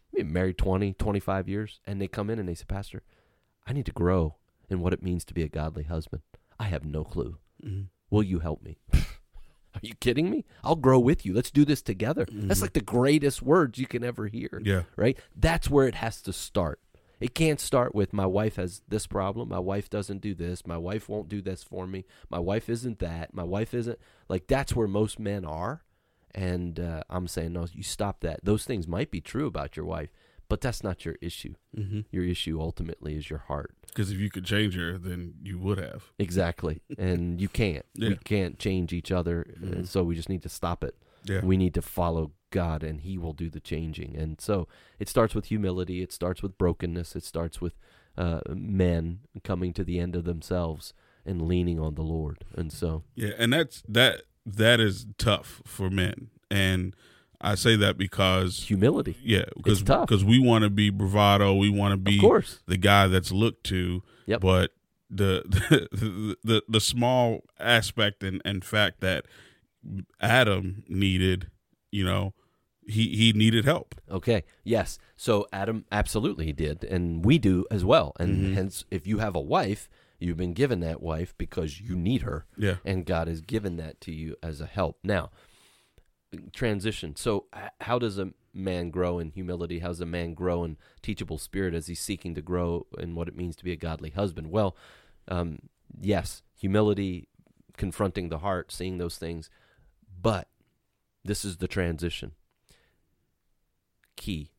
I've 0.07 0.17
been 0.17 0.33
married 0.33 0.57
20, 0.57 0.93
25 0.93 1.47
years, 1.47 1.79
and 1.85 2.01
they 2.01 2.07
come 2.07 2.31
in 2.31 2.39
and 2.39 2.49
they 2.49 2.55
say, 2.55 2.65
Pastor, 2.67 3.03
I 3.67 3.73
need 3.73 3.85
to 3.85 3.91
grow 3.91 4.37
in 4.67 4.79
what 4.79 4.93
it 4.93 5.03
means 5.03 5.23
to 5.25 5.35
be 5.35 5.43
a 5.43 5.47
godly 5.47 5.83
husband. 5.83 6.23
I 6.59 6.63
have 6.65 6.83
no 6.83 7.03
clue. 7.03 7.37
Mm-hmm. 7.63 7.81
Will 8.09 8.23
you 8.23 8.39
help 8.39 8.61
me? 8.63 8.77
Are 8.93 9.81
you 9.83 9.93
kidding 9.99 10.29
me? 10.31 10.45
I'll 10.63 10.75
grow 10.75 10.97
with 10.99 11.25
you. 11.25 11.33
Let's 11.33 11.51
do 11.51 11.63
this 11.65 11.81
together. 11.81 12.25
That's 12.31 12.59
Mhm. 12.59 12.63
like 12.63 12.73
the 12.73 12.81
greatest 12.81 13.41
words 13.41 13.77
you 13.77 13.85
can 13.85 14.03
ever 14.03 14.27
hear 14.27 14.61
Yeah. 14.63 14.83
right? 14.95 15.17
That's 15.35 15.69
where 15.69 15.87
it 15.87 15.95
has 15.95 16.21
to 16.23 16.33
start. 16.33 16.79
It 17.19 17.33
can't 17.35 17.59
start 17.59 17.93
with 17.95 18.13
my 18.13 18.25
wife 18.27 18.57
has 18.57 18.81
this 18.87 19.07
problem, 19.07 19.49
my 19.49 19.59
wife 19.59 19.89
doesn't 19.89 20.21
do 20.21 20.35
this, 20.35 20.67
my 20.67 20.77
wife 20.77 21.09
won't 21.09 21.29
do 21.29 21.41
this 21.41 21.63
for 21.63 21.87
me, 21.87 22.05
my 22.29 22.37
wife 22.39 22.69
isn't 22.69 22.99
that, 22.99 23.33
my 23.33 23.43
wife 23.43 23.73
isn't 23.73 23.97
like 24.29 24.45
that's 24.47 24.75
where 24.75 24.87
most 24.87 25.17
men 25.19 25.43
are. 25.43 25.83
And 26.35 26.79
uh, 26.79 27.01
I'm 27.09 27.27
saying 27.27 27.53
no, 27.53 27.65
you 27.71 27.81
stop 27.81 28.19
that. 28.19 28.41
Those 28.45 28.65
things 28.65 28.87
might 28.87 29.09
be 29.09 29.19
true 29.21 29.47
about 29.47 29.75
your 29.75 29.85
wife, 29.87 30.11
But 30.49 30.61
that's 30.61 30.83
not 30.83 31.03
your 31.05 31.15
issue. 31.21 31.55
Mm-hmm. 31.77 32.01
Your 32.11 32.23
issue 32.23 32.59
ultimately 32.61 33.15
is 33.17 33.29
your 33.29 33.39
heart. 33.39 33.75
Because 33.87 34.11
if 34.11 34.19
you 34.19 34.29
could 34.29 34.45
change 34.45 34.75
her, 34.75 34.97
then 34.97 35.33
you 35.43 35.57
would 35.59 35.77
have. 35.77 36.11
Exactly. 36.19 36.81
and 36.97 37.41
you 37.41 37.49
can't. 37.49 37.85
Yeah. 37.95 38.09
We 38.09 38.15
can't 38.17 38.57
change 38.59 38.93
each 38.93 39.11
other. 39.11 39.45
Mhm. 39.59 39.71
And 39.73 39.89
so 39.89 40.03
we 40.03 40.15
just 40.15 40.29
need 40.29 40.43
to 40.43 40.49
stop 40.49 40.83
it. 40.83 40.95
Yeah. 41.25 41.43
We 41.43 41.57
need 41.57 41.73
to 41.73 41.81
follow 41.81 42.31
God 42.51 42.83
and 42.83 43.01
He 43.01 43.17
will 43.17 43.33
do 43.33 43.49
the 43.49 43.59
changing. 43.59 44.15
And 44.15 44.39
so 44.39 44.67
it 44.99 45.09
starts 45.09 45.35
with 45.35 45.45
humility, 45.45 46.01
it 46.01 46.13
starts 46.13 46.41
with 46.41 46.57
brokenness, 46.57 47.15
it 47.15 47.23
starts 47.25 47.59
with 47.59 47.73
uh, 48.17 48.39
men 48.49 49.19
coming 49.43 49.73
to 49.73 49.83
the 49.83 49.99
end 49.99 50.15
of 50.15 50.23
themselves 50.23 50.93
and 51.25 51.41
leaning 51.41 51.79
on 51.79 51.95
the 51.95 52.03
Lord. 52.03 52.45
And 52.55 52.71
so, 52.71 53.03
Yeah, 53.15 53.31
and 53.37 53.51
that's 53.51 53.83
that 53.89 54.21
that 54.45 54.79
is 54.79 55.05
tough 55.17 55.61
for 55.65 55.89
men. 55.89 56.29
And 56.49 56.95
I 57.39 57.55
say 57.55 57.75
that 57.75 57.97
because 57.97 58.63
humility. 58.63 59.15
yeah, 59.23 59.45
because 59.55 59.83
because 59.83 60.23
we 60.25 60.39
want 60.39 60.63
to 60.63 60.69
be 60.69 60.89
bravado, 60.89 61.53
we 61.53 61.69
want 61.69 61.91
to 61.91 61.97
be 61.97 62.19
the 62.65 62.77
guy 62.77 63.07
that's 63.07 63.31
looked 63.31 63.63
to. 63.65 64.01
Yep. 64.25 64.41
But 64.41 64.71
the 65.09 65.43
the 65.91 66.37
the, 66.43 66.63
the 66.67 66.79
small 66.81 67.41
aspect 67.59 68.23
and, 68.23 68.41
and 68.43 68.65
fact 68.65 69.01
that 69.01 69.25
Adam 70.19 70.83
needed, 70.87 71.49
you 71.91 72.03
know, 72.03 72.33
he 72.87 73.15
he 73.15 73.33
needed 73.33 73.65
help. 73.65 73.95
Okay. 74.09 74.43
Yes. 74.63 74.97
So 75.15 75.47
Adam 75.53 75.85
absolutely 75.91 76.51
did, 76.53 76.83
and 76.83 77.23
we 77.23 77.37
do 77.37 77.65
as 77.69 77.83
well. 77.85 78.13
And 78.19 78.47
Mhm. 78.47 78.53
hence, 78.53 78.85
if 78.91 79.05
you 79.05 79.19
have 79.19 79.35
a 79.35 79.41
wife, 79.41 79.89
you've 80.19 80.37
been 80.37 80.53
given 80.53 80.79
that 80.79 81.01
wife 81.01 81.35
because 81.37 81.79
you 81.81 81.95
need 81.95 82.21
her, 82.23 82.45
Yeah. 82.57 82.77
and 82.85 83.05
God 83.05 83.27
has 83.27 83.41
given 83.41 83.77
that 83.77 84.01
to 84.01 84.11
you 84.11 84.35
as 84.41 84.59
a 84.61 84.65
help. 84.65 84.97
Now, 85.03 85.29
transition. 86.53 87.15
So, 87.15 87.45
how 87.81 87.99
does 87.99 88.17
a 88.17 88.31
man 88.53 88.89
grow 88.89 89.19
in 89.19 89.31
humility? 89.31 89.79
How 89.79 89.89
does 89.89 90.01
a 90.01 90.05
man 90.05 90.33
grow 90.33 90.63
in 90.63 90.77
teachable 91.01 91.37
spirit 91.37 91.73
as 91.73 91.87
he's 91.87 91.99
seeking 91.99 92.35
to 92.35 92.41
grow 92.41 92.87
in 92.97 93.15
what 93.15 93.27
it 93.27 93.35
means 93.35 93.55
to 93.57 93.63
be 93.63 93.71
a 93.71 93.77
godly 93.77 94.11
husband? 94.11 94.51
Well, 94.51 94.75
um, 95.27 95.59
yes, 95.99 96.41
humility, 96.55 97.27
confronting 97.77 98.29
the 98.29 98.39
heart, 98.39 98.71
seeing 98.71 98.97
those 98.97 99.17
things, 99.17 99.49
but 100.21 100.47
this 101.23 101.45
is 101.45 101.57
the 101.57 101.67
transition. 101.67 102.31
Key 104.15 104.51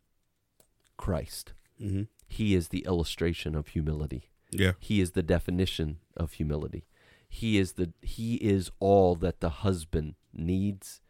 Christ. 0.96 1.52
Mm-hmm. 1.82 2.02
He 2.28 2.54
is 2.54 2.68
the 2.68 2.84
illustration 2.84 3.54
of 3.54 3.68
humility. 3.68 4.30
Yeah. 4.50 4.72
He 4.78 5.00
is 5.00 5.12
the 5.12 5.22
definition 5.22 5.98
of 6.16 6.34
humility. 6.34 6.87
He 7.28 7.58
is 7.58 7.72
the 7.72 7.92
he 8.00 8.37
is 8.37 8.70
all 8.80 9.14
that 9.16 9.40
the 9.40 9.50
husband 9.50 10.14
needs, 10.32 11.00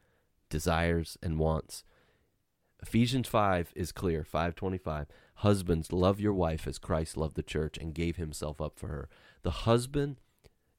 desires 0.49 1.17
and 1.23 1.39
wants. 1.39 1.85
Ephesians 2.81 3.27
5 3.27 3.73
is 3.75 3.93
clear, 3.93 4.25
525. 4.25 5.07
Husbands 5.37 5.93
love 5.93 6.21
your 6.21 6.33
wife 6.33 6.67
as 6.67 6.79
Christ 6.79 7.17
loved 7.17 7.37
the 7.37 7.43
church 7.43 7.77
and 7.79 7.95
gave 7.95 8.17
himself 8.17 8.61
up 8.61 8.79
for 8.79 8.89
her. 8.89 9.09
The 9.43 9.51
husband 9.51 10.21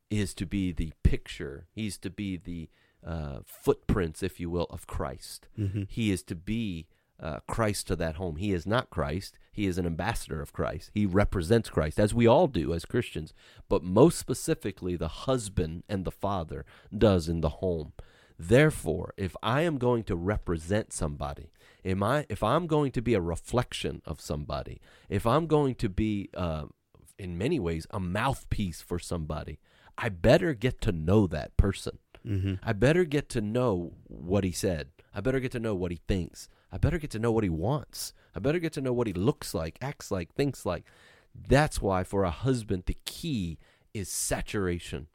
is 0.09 0.33
to 0.35 0.45
be 0.45 0.71
the 0.71 0.93
picture. 1.03 1.67
He's 1.71 1.97
to 1.99 2.09
be 2.09 2.38
the 2.38 2.69
uh, 3.05 3.39
footprints, 3.45 4.23
if 4.23 4.39
you 4.39 4.49
will, 4.49 4.67
of 4.69 4.88
Christ. 4.88 5.47
Mm-hmm. 5.57 5.83
He 5.88 6.11
is 6.11 6.23
to 6.23 6.35
be 6.35 6.88
uh, 7.19 7.39
Christ 7.47 7.88
to 7.88 7.95
that 7.97 8.15
home. 8.15 8.38
He 8.38 8.53
is 8.53 8.65
not 8.65 8.89
Christ. 8.89 9.38
He 9.51 9.67
is 9.67 9.77
an 9.77 9.85
ambassador 9.85 10.41
of 10.41 10.53
Christ. 10.53 10.89
He 10.93 11.05
represents 11.05 11.69
Christ, 11.69 11.99
as 11.99 12.13
we 12.13 12.27
all 12.27 12.47
do 12.47 12.73
as 12.73 12.85
Christians. 12.85 13.33
But 13.67 13.83
most 13.83 14.17
specifically, 14.17 14.95
the 14.95 15.09
husband 15.09 15.83
and 15.89 16.05
the 16.05 16.11
father 16.11 16.65
does 16.97 17.27
in 17.27 17.41
the 17.41 17.49
home. 17.49 17.93
Therefore, 18.41 19.13
if 19.17 19.36
I 19.43 19.63
am 19.63 19.77
going 19.77 20.03
to 20.05 20.15
represent 20.15 20.93
somebody, 20.93 21.51
am 21.84 22.01
I? 22.01 22.25
If 22.29 22.41
I'm 22.41 22.67
going 22.67 22.93
to 22.93 23.01
be 23.01 23.13
a 23.13 23.22
reflection 23.22 24.01
of 24.05 24.22
somebody, 24.22 24.79
if 25.10 25.27
I'm 25.27 25.46
going 25.46 25.75
to 25.75 25.89
be, 25.89 26.29
uh, 26.34 26.65
in 27.17 27.38
many 27.38 27.60
ways, 27.60 27.86
a 27.91 28.00
mouthpiece 28.00 28.81
for 28.81 28.98
somebody, 28.98 29.60
I 29.98 30.08
better 30.08 30.53
get 30.53 30.79
to 30.81 30.93
know 30.93 31.27
that 31.27 31.58
person. 31.58 32.00
Mm-hmm. 32.25 32.55
I 32.63 32.72
better 32.72 33.03
get 33.03 33.27
to 33.29 33.41
know 33.41 33.91
what 34.08 34.46
he 34.46 34.53
said. 34.53 34.88
I 35.13 35.19
better 35.19 35.41
get 35.41 35.51
to 35.51 35.60
know 35.60 35.75
what 35.75 35.91
he 35.91 36.00
thinks. 36.08 36.48
I 36.72 36.77
better 36.77 36.98
get 36.98 37.12
to 37.12 37.19
know 37.19 37.34
what 37.34 37.43
he 37.43 37.50
wants. 37.50 38.13
I 38.34 38.39
better 38.39 38.60
get 38.60 38.72
to 38.74 38.81
know 38.81 38.93
what 38.93 39.08
he 39.08 39.13
looks 39.13 39.53
like, 39.53 39.77
acts 39.81 40.12
like, 40.12 40.34
thinks 40.34 40.65
like. 40.65 40.86
That's 41.36 41.81
why 41.81 42.05
for 42.05 42.24
a 42.24 42.31
husband, 42.31 42.84
the 42.86 42.98
key 43.05 43.58
is 43.93 44.08
saturation. 44.08 45.08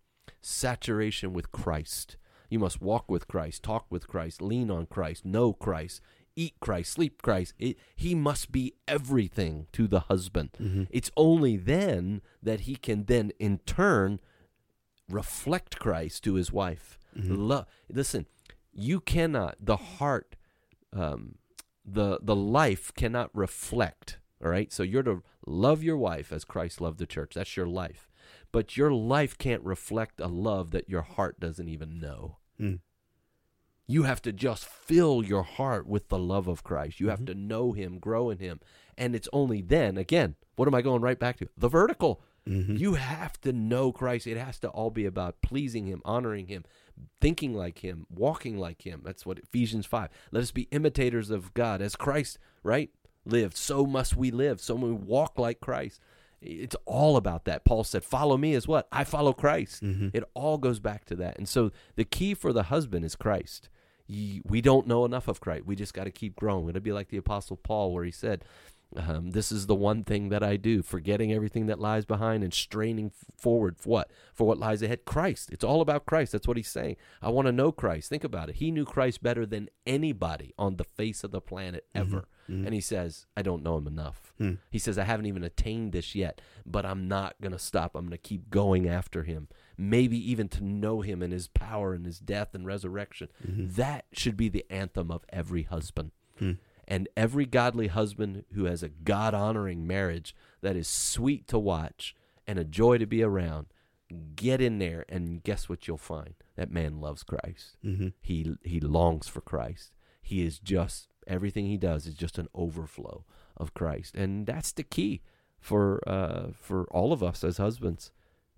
Saturation 0.43 1.33
with 1.33 1.53
Christ. 1.53 2.19
You 2.55 2.61
must 2.61 2.81
walk 2.81 3.11
with 3.11 3.27
Christ, 3.27 3.65
talk 3.65 3.87
with 3.91 4.07
Christ, 4.07 4.41
lean 4.41 4.71
on 4.71 4.87
Christ, 4.87 5.25
know 5.25 5.53
Christ, 5.53 6.01
eat 6.37 6.55
Christ, 6.61 6.93
sleep 6.93 7.21
Christ. 7.21 7.53
It, 7.59 7.77
he 7.97 8.15
must 8.15 8.53
be 8.53 8.75
everything 8.87 9.67
to 9.73 9.89
the 9.89 9.99
husband. 9.99 10.51
Mm-hmm. 10.63 10.85
It's 10.91 11.11
only 11.17 11.57
then 11.57 12.23
that 12.41 12.61
he 12.61 12.77
can 12.77 13.07
then, 13.07 13.33
in 13.41 13.59
turn, 13.67 14.21
reflect 15.11 15.81
Christ 15.81 16.23
to 16.23 16.35
his 16.35 16.53
wife. 16.53 16.97
Mhm. 17.17 17.37
Lo- 17.37 17.65
listen, 17.93 18.27
you 18.73 19.01
cannot. 19.01 19.57
The 19.61 19.77
heart, 19.99 20.37
um, 20.93 21.39
the 21.85 22.21
the 22.23 22.37
life 22.37 22.95
cannot 22.95 23.31
reflect. 23.35 24.21
All 24.41 24.49
right, 24.49 24.73
so 24.73 24.85
you're 24.85 25.03
to 25.03 25.25
love 25.45 25.83
your 25.83 25.97
wife 25.97 26.33
as 26.33 26.45
Christ 26.45 26.81
loved 26.81 27.01
the 27.01 27.07
church. 27.07 27.35
That's 27.35 27.57
your 27.57 27.67
life, 27.67 28.13
but 28.53 28.77
your 28.77 28.93
life 28.93 29.37
can't 29.39 29.65
reflect 29.65 30.21
a 30.21 30.29
love 30.29 30.71
that 30.71 30.89
your 30.89 31.03
heart 31.03 31.41
doesn't 31.41 31.69
even 31.69 31.99
know. 31.99 32.37
Mm. 32.61 32.81
You 33.87 34.05
have 34.05 34.23
to 34.23 34.33
just 34.33 34.65
fill 34.65 35.23
your 35.23 35.43
heart 35.43 35.87
with 35.87 36.09
the 36.09 36.19
love 36.19 36.49
of 36.49 36.65
Christ. 36.65 37.01
You 37.01 37.09
have 37.11 37.21
Mhm. 37.21 37.27
to 37.27 37.35
know 37.35 37.73
Him, 37.73 37.99
grow 37.99 38.31
in 38.31 38.39
Him, 38.39 38.61
and 38.97 39.15
it's 39.15 39.29
only 39.33 39.61
then. 39.61 39.99
Again, 39.99 40.37
what 40.57 40.67
am 40.67 40.75
I 40.75 40.81
going 40.83 41.03
right 41.03 41.19
back 41.19 41.37
to? 41.39 41.49
The 41.57 41.69
vertical. 41.69 42.23
Mm-hmm. 42.47 42.77
You 42.77 42.95
have 42.95 43.41
to 43.43 43.53
know 43.53 43.91
Christ. 43.93 44.27
It 44.27 44.37
has 44.37 44.59
to 44.61 44.69
all 44.69 44.91
be 44.91 45.07
about 45.07 45.41
pleasing 45.43 45.87
Him, 45.87 46.03
honoring 46.05 46.47
Him, 46.47 46.65
thinking 47.21 47.55
like 47.55 47.79
Him, 47.79 48.07
walking 48.11 48.59
like 48.59 48.83
Him. 48.87 49.01
That's 49.03 49.25
what 49.25 49.39
Ephesians 49.39 49.87
5. 49.87 50.11
Let 50.31 50.43
us 50.43 50.51
be 50.51 50.69
imitators 50.71 51.31
of 51.31 51.55
God 51.55 51.81
as 51.81 51.97
Christ, 51.97 52.39
right? 52.63 52.91
Lived. 53.25 53.57
So 53.57 53.87
must 53.87 54.17
we 54.17 54.31
live. 54.31 54.61
So 54.61 54.75
we 54.75 54.93
walk 54.93 55.39
like 55.39 55.61
Christ. 55.61 56.01
It's 56.45 56.77
all 56.85 57.17
about 57.17 57.45
that. 57.47 57.65
Paul 57.65 57.85
said, 57.85 58.05
Follow 58.05 58.37
me 58.37 58.55
as 58.55 58.69
what? 58.69 58.87
I 58.93 59.05
follow 59.05 59.33
Christ. 59.33 59.83
Mm-hmm. 59.83 60.09
It 60.13 60.25
all 60.35 60.59
goes 60.59 60.79
back 60.79 61.05
to 61.07 61.17
that. 61.17 61.39
And 61.39 61.49
so 61.49 61.73
the 61.97 62.05
key 62.05 62.35
for 62.35 62.53
the 62.53 62.65
husband 62.65 63.05
is 63.05 63.17
Christ. 63.17 63.69
We 64.07 64.61
don't 64.61 64.87
know 64.87 65.07
enough 65.07 65.29
of 65.29 65.41
Christ. 65.41 65.65
We 65.65 65.77
just 65.77 65.95
got 65.95 66.05
to 66.05 66.11
keep 66.11 66.37
growing. 66.37 66.69
It'll 66.69 66.83
be 66.83 66.93
like 66.93 67.09
the 67.09 67.17
Apostle 67.17 67.57
Paul, 67.57 67.93
where 67.93 68.05
he 68.05 68.11
said, 68.11 68.45
um, 68.95 69.31
This 69.31 69.51
is 69.51 69.67
the 69.67 69.75
one 69.75 70.05
thing 70.05 70.29
that 70.29 70.43
I 70.43 70.57
do, 70.57 70.83
forgetting 70.83 71.33
everything 71.33 71.67
that 71.67 71.81
lies 71.81 72.05
behind 72.05 72.45
and 72.45 72.53
straining 72.53 73.13
forward 73.39 73.79
for 73.79 73.89
what? 73.89 74.11
For 74.35 74.47
what 74.47 74.59
lies 74.59 74.83
ahead? 74.83 75.07
Christ. 75.07 75.51
It's 75.51 75.65
all 75.65 75.81
about 75.81 76.05
Christ. 76.05 76.33
That's 76.33 76.47
what 76.47 76.59
he's 76.59 76.69
saying. 76.69 76.97
I 77.23 77.31
want 77.31 77.47
to 77.47 77.53
know 77.53 77.73
Christ. 77.73 78.11
Think 78.11 78.25
about 78.25 78.51
it. 78.51 78.57
He 78.57 78.71
knew 78.71 78.85
Christ 78.85 79.23
better 79.23 79.47
than 79.47 79.71
anybody 79.87 80.53
on 80.59 80.77
the 80.77 80.85
face 80.85 81.25
of 81.25 81.31
the 81.31 81.41
planet 81.41 81.87
ever. 81.95 82.27
Mhm. 82.49 82.65
And 82.67 82.75
he 82.75 82.81
says, 82.81 83.27
I 83.37 83.43
don't 83.43 83.63
know 83.63 83.77
him 83.77 83.87
enough. 83.87 84.33
Hmm. 84.39 84.55
He 84.71 84.79
says, 84.79 84.99
I 84.99 85.05
haven't 85.05 85.27
even 85.27 85.45
attained 85.45 85.93
this 85.93 86.15
yet, 86.15 86.41
but 86.67 86.85
I'm 86.85 87.09
not 87.09 87.41
going 87.41 87.53
to 87.53 87.59
stop. 87.59 87.95
I'm 87.95 88.03
going 88.07 88.11
to 88.13 88.19
keep 88.19 88.51
going 88.51 88.89
after 88.89 89.23
him. 89.23 89.49
Maybe 89.79 90.19
even 90.31 90.49
to 90.51 90.65
know 90.65 91.01
him 91.01 91.23
and 91.23 91.33
his 91.33 91.49
power 91.49 91.95
and 91.95 92.05
his 92.05 92.19
death 92.19 92.55
and 92.55 92.67
resurrection. 92.67 93.29
Mhm. 93.47 93.75
That 93.77 94.05
should 94.13 94.37
be 94.37 94.49
the 94.49 94.67
anthem 94.71 95.11
of 95.11 95.25
every 95.31 95.63
husband. 95.63 96.11
Hmm. 96.39 96.53
And 96.87 97.09
every 97.17 97.47
godly 97.47 97.87
husband 97.87 98.45
who 98.53 98.65
has 98.65 98.83
a 98.83 98.91
God 98.91 99.33
honoring 99.33 99.87
marriage 99.87 100.35
that 100.61 100.77
is 100.77 100.87
sweet 100.87 101.49
to 101.49 101.59
watch 101.59 102.15
and 102.47 102.59
a 102.59 102.65
joy 102.65 102.99
to 102.99 103.07
be 103.07 103.23
around, 103.23 103.69
get 104.37 104.61
in 104.61 104.79
there 104.79 105.07
and 105.09 105.43
guess 105.43 105.67
what 105.69 105.89
you'll 105.89 105.97
find? 105.97 106.35
That 106.57 106.71
man 106.71 107.01
loves 107.01 107.23
Christ. 107.23 107.79
Mm-hmm. 107.85 108.09
He 108.21 108.55
he 108.63 108.81
longs 108.81 109.29
for 109.29 109.41
Christ. 109.41 109.95
He 110.23 110.45
is 110.45 110.59
just 110.59 111.09
everything 111.27 111.67
he 111.67 111.77
does 111.77 112.07
is 112.07 112.15
just 112.15 112.39
an 112.39 112.49
overflow 112.55 113.25
of 113.57 113.75
Christ, 113.75 114.15
and 114.15 114.47
that's 114.47 114.73
the 114.73 114.83
key 114.83 115.23
for 115.61 116.01
uh, 116.07 116.49
for 116.59 116.85
all 116.91 117.13
of 117.13 117.23
us 117.23 117.45
as 117.45 117.59
husbands. 117.59 118.11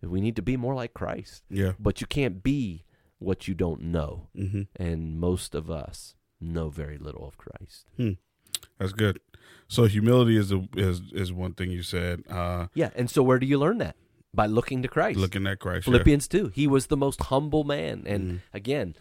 We 0.02 0.20
need 0.20 0.36
to 0.36 0.42
be 0.42 0.56
more 0.56 0.74
like 0.74 0.92
Christ, 0.94 1.42
Yeah. 1.50 1.72
but 1.78 2.00
you 2.00 2.06
can't 2.06 2.42
be 2.42 2.84
what 3.18 3.48
you 3.48 3.54
don't 3.54 3.80
know, 3.82 4.28
Mm-hmm. 4.36 4.62
and 4.76 5.18
most 5.18 5.54
of 5.54 5.70
us 5.70 6.14
know 6.40 6.68
very 6.68 6.98
little 6.98 7.26
of 7.26 7.36
Christ. 7.38 7.86
That's 8.78 8.92
good. 8.92 9.20
So 9.68 9.84
humility 9.86 10.36
is 10.36 10.52
a, 10.52 10.68
is 10.76 11.00
is 11.12 11.32
one 11.32 11.54
thing 11.54 11.70
you 11.70 11.82
said. 11.82 12.22
Uh, 12.28 12.66
Yeah, 12.74 12.90
and 12.94 13.10
so 13.10 13.22
where 13.22 13.38
do 13.38 13.46
you 13.46 13.58
learn 13.58 13.78
that? 13.78 13.96
By 14.34 14.46
looking 14.46 14.82
to 14.82 14.88
Christ. 14.88 15.18
looking 15.18 15.46
at 15.46 15.58
Christ. 15.60 15.86
yeah. 15.86 15.92
Philippians 15.92 16.28
2. 16.28 16.48
He 16.48 16.66
was 16.66 16.86
the 16.86 16.96
most 16.96 17.22
humble 17.24 17.64
man. 17.64 18.04
And 18.06 18.22
Mhm. 18.30 18.40
again, 18.52 18.94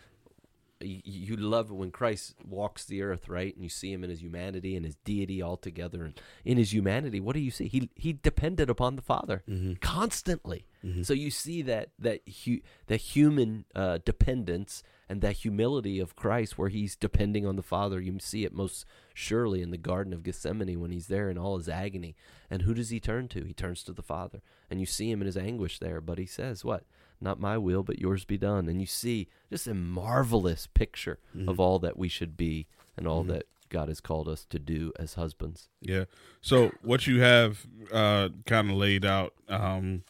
you 1.03 1.35
love 1.35 1.71
when 1.71 1.91
Christ 1.91 2.35
walks 2.47 2.85
the 2.85 3.01
earth, 3.01 3.27
right? 3.27 3.53
And 3.55 3.63
you 3.63 3.69
see 3.69 3.91
him 3.91 4.03
in 4.03 4.09
his 4.09 4.21
humanity 4.21 4.75
and 4.75 4.85
his 4.85 4.95
deity 5.03 5.41
all 5.41 5.57
together. 5.57 6.03
And 6.03 6.19
in 6.43 6.57
his 6.57 6.73
humanity, 6.73 7.19
what 7.19 7.33
do 7.33 7.39
you 7.39 7.51
see? 7.51 7.67
He 7.67 7.89
he 7.95 8.13
depended 8.13 8.69
upon 8.69 8.95
the 8.95 9.01
Father 9.01 9.43
Mhm. 9.49 9.79
constantly. 9.81 10.65
So 11.01 11.13
you 11.13 11.31
see 11.31 11.63
that 11.63 11.89
that 11.97 12.21
hu- 12.45 12.61
that 12.85 13.01
human 13.01 13.65
uh, 13.73 13.97
dependence 14.05 14.83
and 15.09 15.19
that 15.21 15.37
humility 15.37 15.99
of 15.99 16.15
Christ, 16.15 16.59
where 16.59 16.69
he's 16.69 16.95
depending 16.95 17.43
on 17.43 17.55
the 17.55 17.63
Father. 17.63 17.99
You 17.99 18.19
see 18.19 18.45
it 18.45 18.53
most 18.53 18.85
surely 19.11 19.63
in 19.63 19.71
the 19.71 19.77
Garden 19.79 20.13
of 20.13 20.21
Gethsemane 20.21 20.79
when 20.79 20.91
he's 20.91 21.07
there 21.07 21.27
in 21.31 21.39
all 21.39 21.57
his 21.57 21.67
agony. 21.69 22.15
And 22.51 22.61
who 22.63 22.75
does 22.75 22.89
he 22.91 22.99
turn 22.99 23.27
to? 23.29 23.43
He 23.45 23.53
turns 23.53 23.81
to 23.85 23.93
the 23.93 24.03
Father, 24.03 24.43
and 24.69 24.79
you 24.79 24.85
see 24.85 25.09
him 25.09 25.21
in 25.21 25.25
his 25.25 25.37
anguish 25.37 25.79
there. 25.79 26.01
But 26.01 26.19
he 26.19 26.27
says, 26.27 26.63
"What? 26.63 26.83
Not 27.21 27.39
my 27.39 27.57
will, 27.57 27.83
but 27.83 27.99
yours 27.99 28.25
be 28.25 28.37
done." 28.37 28.67
And 28.69 28.79
you 28.79 28.87
see 28.87 29.27
just 29.49 29.67
a 29.67 29.73
marvelous 29.73 30.67
picture 30.67 31.19
of 31.47 31.59
all 31.59 31.79
that 31.79 31.97
we 31.97 32.07
should 32.07 32.35
be 32.37 32.67
and 32.97 33.07
all 33.07 33.23
that 33.25 33.43
God 33.69 33.87
has 33.89 33.99
called 33.99 34.27
us 34.29 34.45
to 34.45 34.59
do 34.59 34.91
as 34.97 35.15
husbands. 35.15 35.69
Yeah. 35.81 36.05
So 36.41 36.71
what 36.81 37.07
you 37.07 37.21
have 37.21 37.65
uh, 37.91 38.29
kind 38.45 38.69
of 38.69 38.77
laid 38.77 39.03
out 39.05 39.33
um, 39.49 40.03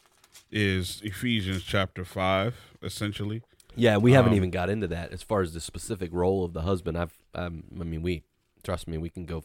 is 0.50 1.00
Ephesians 1.02 1.62
chapter 1.64 2.04
five, 2.04 2.54
essentially. 2.82 3.42
Yeah, 3.74 3.96
we 3.98 4.12
haven't 4.12 4.32
Um, 4.32 4.36
even 4.36 4.50
got 4.50 4.70
into 4.70 4.86
that 4.88 5.12
as 5.12 5.22
far 5.22 5.42
as 5.42 5.52
the 5.52 5.60
specific 5.60 6.10
role 6.12 6.44
of 6.44 6.52
the 6.54 6.62
husband. 6.62 6.96
I've, 6.96 7.18
um, 7.34 7.64
I 7.80 7.84
mean, 7.84 8.02
we 8.02 8.22
trust 8.62 8.88
me, 8.88 8.96
we 8.98 9.10
can 9.10 9.26
go 9.26 9.44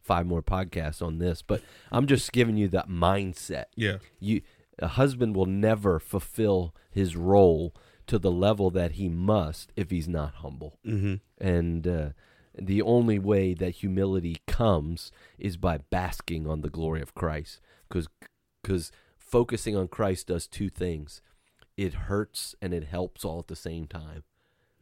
five 0.00 0.26
more 0.26 0.42
podcasts 0.42 1.02
on 1.02 1.18
this, 1.18 1.42
but 1.42 1.62
I'm 1.90 2.06
just 2.06 2.32
giving 2.32 2.56
you 2.56 2.68
that 2.68 2.88
mindset. 2.88 3.64
Yeah. 3.74 3.96
You, 4.20 4.40
a 4.78 4.88
husband 4.88 5.34
will 5.34 5.46
never 5.46 5.98
fulfill 5.98 6.74
his 6.90 7.16
role 7.16 7.74
to 8.06 8.18
the 8.18 8.30
level 8.30 8.70
that 8.70 8.92
he 8.92 9.08
must 9.08 9.72
if 9.76 9.90
he's 9.90 10.08
not 10.08 10.34
humble. 10.36 10.78
Mm-hmm. 10.86 11.14
And 11.38 11.86
uh, 11.86 12.08
the 12.56 12.82
only 12.82 13.18
way 13.18 13.54
that 13.54 13.76
humility 13.76 14.38
comes 14.46 15.10
is 15.38 15.56
by 15.56 15.78
basking 15.78 16.46
on 16.46 16.60
the 16.60 16.70
glory 16.70 17.02
of 17.02 17.14
Christ. 17.14 17.60
Because 17.88 18.92
focusing 19.18 19.76
on 19.76 19.88
Christ 19.88 20.28
does 20.28 20.46
two 20.46 20.68
things 20.68 21.20
it 21.76 21.92
hurts 21.92 22.54
and 22.62 22.72
it 22.72 22.84
helps 22.84 23.24
all 23.24 23.38
at 23.38 23.48
the 23.48 23.56
same 23.56 23.86
time. 23.86 24.22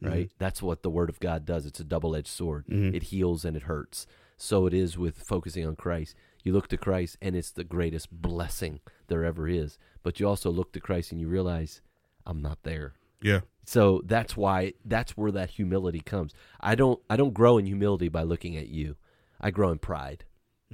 Right? 0.00 0.30
That's 0.38 0.62
what 0.62 0.82
the 0.82 0.90
Word 0.90 1.08
of 1.08 1.18
God 1.20 1.46
does. 1.46 1.64
It's 1.66 1.80
a 1.80 1.84
double 1.84 2.14
edged 2.14 2.28
sword, 2.28 2.66
Mhm. 2.66 2.94
it 2.94 3.04
heals 3.04 3.44
and 3.44 3.56
it 3.56 3.62
hurts. 3.64 4.06
So 4.36 4.66
it 4.66 4.74
is 4.74 4.98
with 4.98 5.16
focusing 5.28 5.66
on 5.66 5.76
Christ. 5.76 6.14
You 6.42 6.52
look 6.52 6.68
to 6.68 6.76
Christ 6.76 7.16
and 7.22 7.34
it's 7.34 7.50
the 7.50 7.64
greatest 7.64 8.10
blessing 8.10 8.80
there 9.06 9.24
ever 9.24 9.48
is. 9.48 9.78
But 10.02 10.20
you 10.20 10.28
also 10.28 10.50
look 10.50 10.72
to 10.72 10.80
Christ 10.80 11.12
and 11.12 11.20
you 11.20 11.28
realize, 11.28 11.80
I'm 12.26 12.42
not 12.42 12.62
there. 12.64 12.92
Yeah. 13.22 13.40
So 13.64 14.02
that's 14.04 14.36
why 14.36 14.74
that's 14.84 15.16
where 15.16 15.32
that 15.32 15.50
humility 15.50 16.00
comes. 16.00 16.34
I 16.60 16.74
don't 16.74 17.00
I 17.08 17.16
don't 17.16 17.32
grow 17.32 17.56
in 17.56 17.64
humility 17.64 18.08
by 18.08 18.22
looking 18.24 18.56
at 18.56 18.68
you. 18.68 18.96
I 19.40 19.50
grow 19.50 19.70
in 19.70 19.78
pride. 19.78 20.24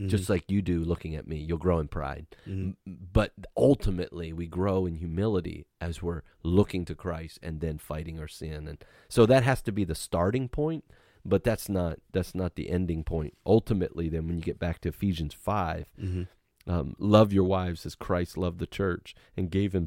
Just 0.06 0.24
mm-hmm. 0.24 0.32
like 0.32 0.50
you 0.50 0.62
do 0.62 0.80
looking 0.80 1.14
at 1.14 1.26
me. 1.26 1.36
You'll 1.36 1.58
grow 1.58 1.78
in 1.78 1.88
pride. 1.88 2.26
Mm-hmm. 2.48 2.70
M- 2.86 2.98
But 3.12 3.32
ultimately 3.56 4.32
we 4.32 4.46
grow 4.46 4.86
in 4.86 4.94
humility 4.94 5.66
as 5.80 6.00
we're 6.00 6.22
looking 6.42 6.84
to 6.86 6.94
Christ 6.94 7.38
and 7.42 7.60
then 7.60 7.76
fighting 7.78 8.18
our 8.18 8.28
sin. 8.28 8.66
And 8.66 8.82
so 9.08 9.26
that 9.26 9.42
has 9.42 9.60
to 9.62 9.72
be 9.72 9.84
the 9.84 9.94
starting 9.94 10.48
point, 10.48 10.84
but 11.24 11.44
that's 11.44 11.68
not 11.68 11.98
that's 12.12 12.34
not 12.34 12.54
the 12.54 12.70
ending 12.70 13.04
point. 13.04 13.34
Ultimately 13.44 14.08
then 14.08 14.26
when 14.26 14.36
you 14.38 14.42
get 14.42 14.58
back 14.58 14.80
to 14.82 14.88
Ephesians 14.88 15.34
5, 15.34 15.86
mm-hmm. 16.00 16.70
um, 16.70 16.94
love 16.98 17.32
your 17.32 17.44
wives 17.44 17.84
as 17.84 17.94
Christ 17.94 18.38
loved 18.38 18.58
the 18.58 18.66
church 18.66 19.14
and 19.36 19.50
gave 19.50 19.74
him, 19.74 19.86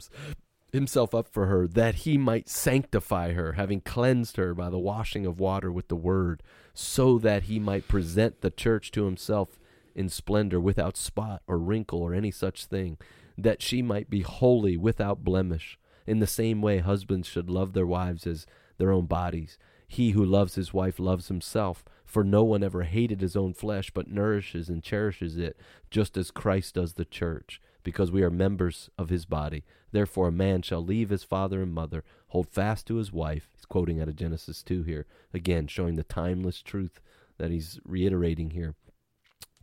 himself 0.72 1.16
up 1.16 1.28
for 1.28 1.46
her, 1.46 1.68
that 1.68 1.96
he 1.96 2.18
might 2.18 2.50
sanctify 2.50 3.34
her, 3.34 3.54
having 3.54 3.80
cleansed 3.82 4.38
her 4.38 4.54
by 4.54 4.70
the 4.70 4.80
washing 4.80 5.26
of 5.26 5.40
water 5.40 5.72
with 5.72 5.88
the 5.88 5.96
word, 5.96 6.44
so 6.74 7.18
that 7.20 7.44
he 7.44 7.58
might 7.58 7.88
present 7.88 8.42
the 8.42 8.52
church 8.52 8.92
to 8.92 9.06
himself 9.06 9.60
in 9.96 10.10
splendor, 10.10 10.60
without 10.60 10.98
spot 10.98 11.42
or 11.48 11.58
wrinkle 11.58 12.02
or 12.02 12.14
any 12.14 12.32
such 12.32 12.66
thing, 12.66 12.98
that 13.38 13.62
she 13.62 13.82
might 13.82 14.10
be 14.10 14.22
holy 14.22 14.78
without 14.78 15.24
blemish. 15.24 15.78
In 16.06 16.20
the 16.20 16.28
same 16.28 16.62
way, 16.62 16.80
husbands 16.80 17.28
should 17.28 17.50
love 17.50 17.74
their 17.74 17.88
wives 17.88 18.28
as 18.28 18.46
their 18.78 18.92
own 18.92 19.06
bodies. 19.06 19.58
He 19.88 20.12
who 20.12 20.26
loves 20.26 20.56
his 20.56 20.74
wife 20.74 21.00
loves 21.00 21.28
himself, 21.28 21.86
for 22.06 22.24
no 22.24 22.44
one 22.44 22.64
ever 22.64 22.84
hated 22.84 23.22
his 23.22 23.36
own 23.36 23.54
flesh, 23.54 23.92
but 23.92 24.10
nourishes 24.10 24.70
and 24.70 24.84
cherishes 24.84 25.38
it, 25.38 25.58
just 25.90 26.18
as 26.18 26.32
Christ 26.32 26.76
does 26.76 26.94
the 26.94 27.06
church, 27.06 27.62
because 27.84 28.12
we 28.12 28.24
are 28.24 28.30
members 28.30 28.90
of 28.98 29.10
his 29.10 29.26
body. 29.26 29.64
Therefore, 29.92 30.30
a 30.30 30.32
man 30.32 30.64
shall 30.64 30.84
leave 30.84 31.10
his 31.10 31.24
father 31.24 31.62
and 31.62 31.74
mother, 31.74 32.04
hold 32.30 32.50
fast 32.50 32.88
to 32.88 32.96
his 32.96 33.12
wife. 33.12 33.50
He's 33.54 33.66
quoting 33.66 34.02
out 34.02 34.08
of 34.08 34.16
Genesis 34.16 34.64
2 34.64 34.84
here, 34.84 35.06
again, 35.34 35.68
showing 35.68 35.96
the 35.96 36.04
timeless 36.04 36.62
truth 36.62 37.00
that 37.38 37.52
he's 37.52 37.80
reiterating 37.86 38.52
here. 38.52 38.76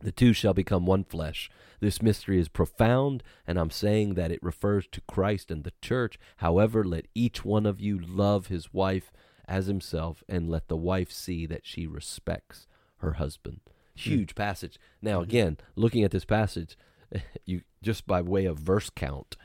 The 0.01 0.11
two 0.11 0.33
shall 0.33 0.53
become 0.53 0.85
one 0.85 1.03
flesh. 1.03 1.49
This 1.79 2.01
mystery 2.01 2.39
is 2.39 2.47
profound, 2.47 3.23
and 3.47 3.59
I'm 3.59 3.69
saying 3.71 4.13
that 4.15 4.31
it 4.31 4.41
refers 4.43 4.87
to 4.91 5.01
Christ 5.01 5.49
and 5.51 5.63
the 5.63 5.73
church. 5.81 6.17
However, 6.37 6.83
let 6.83 7.07
each 7.15 7.43
one 7.45 7.65
of 7.65 7.79
you 7.79 7.99
love 7.99 8.47
his 8.47 8.73
wife 8.73 9.11
as 9.47 9.65
himself, 9.67 10.23
and 10.29 10.49
let 10.49 10.67
the 10.67 10.77
wife 10.77 11.11
see 11.11 11.45
that 11.47 11.65
she 11.65 11.85
respects 11.87 12.67
her 12.97 13.13
husband. 13.13 13.59
Huge 13.95 14.33
passage. 14.35 14.79
Now, 15.01 15.21
again, 15.21 15.57
looking 15.75 16.03
at 16.03 16.11
this 16.11 16.25
passage, 16.25 16.77
you 17.45 17.61
just 17.83 18.07
by 18.07 18.21
way 18.21 18.45
of 18.45 18.57
verse 18.57 18.89
count, 18.89 19.35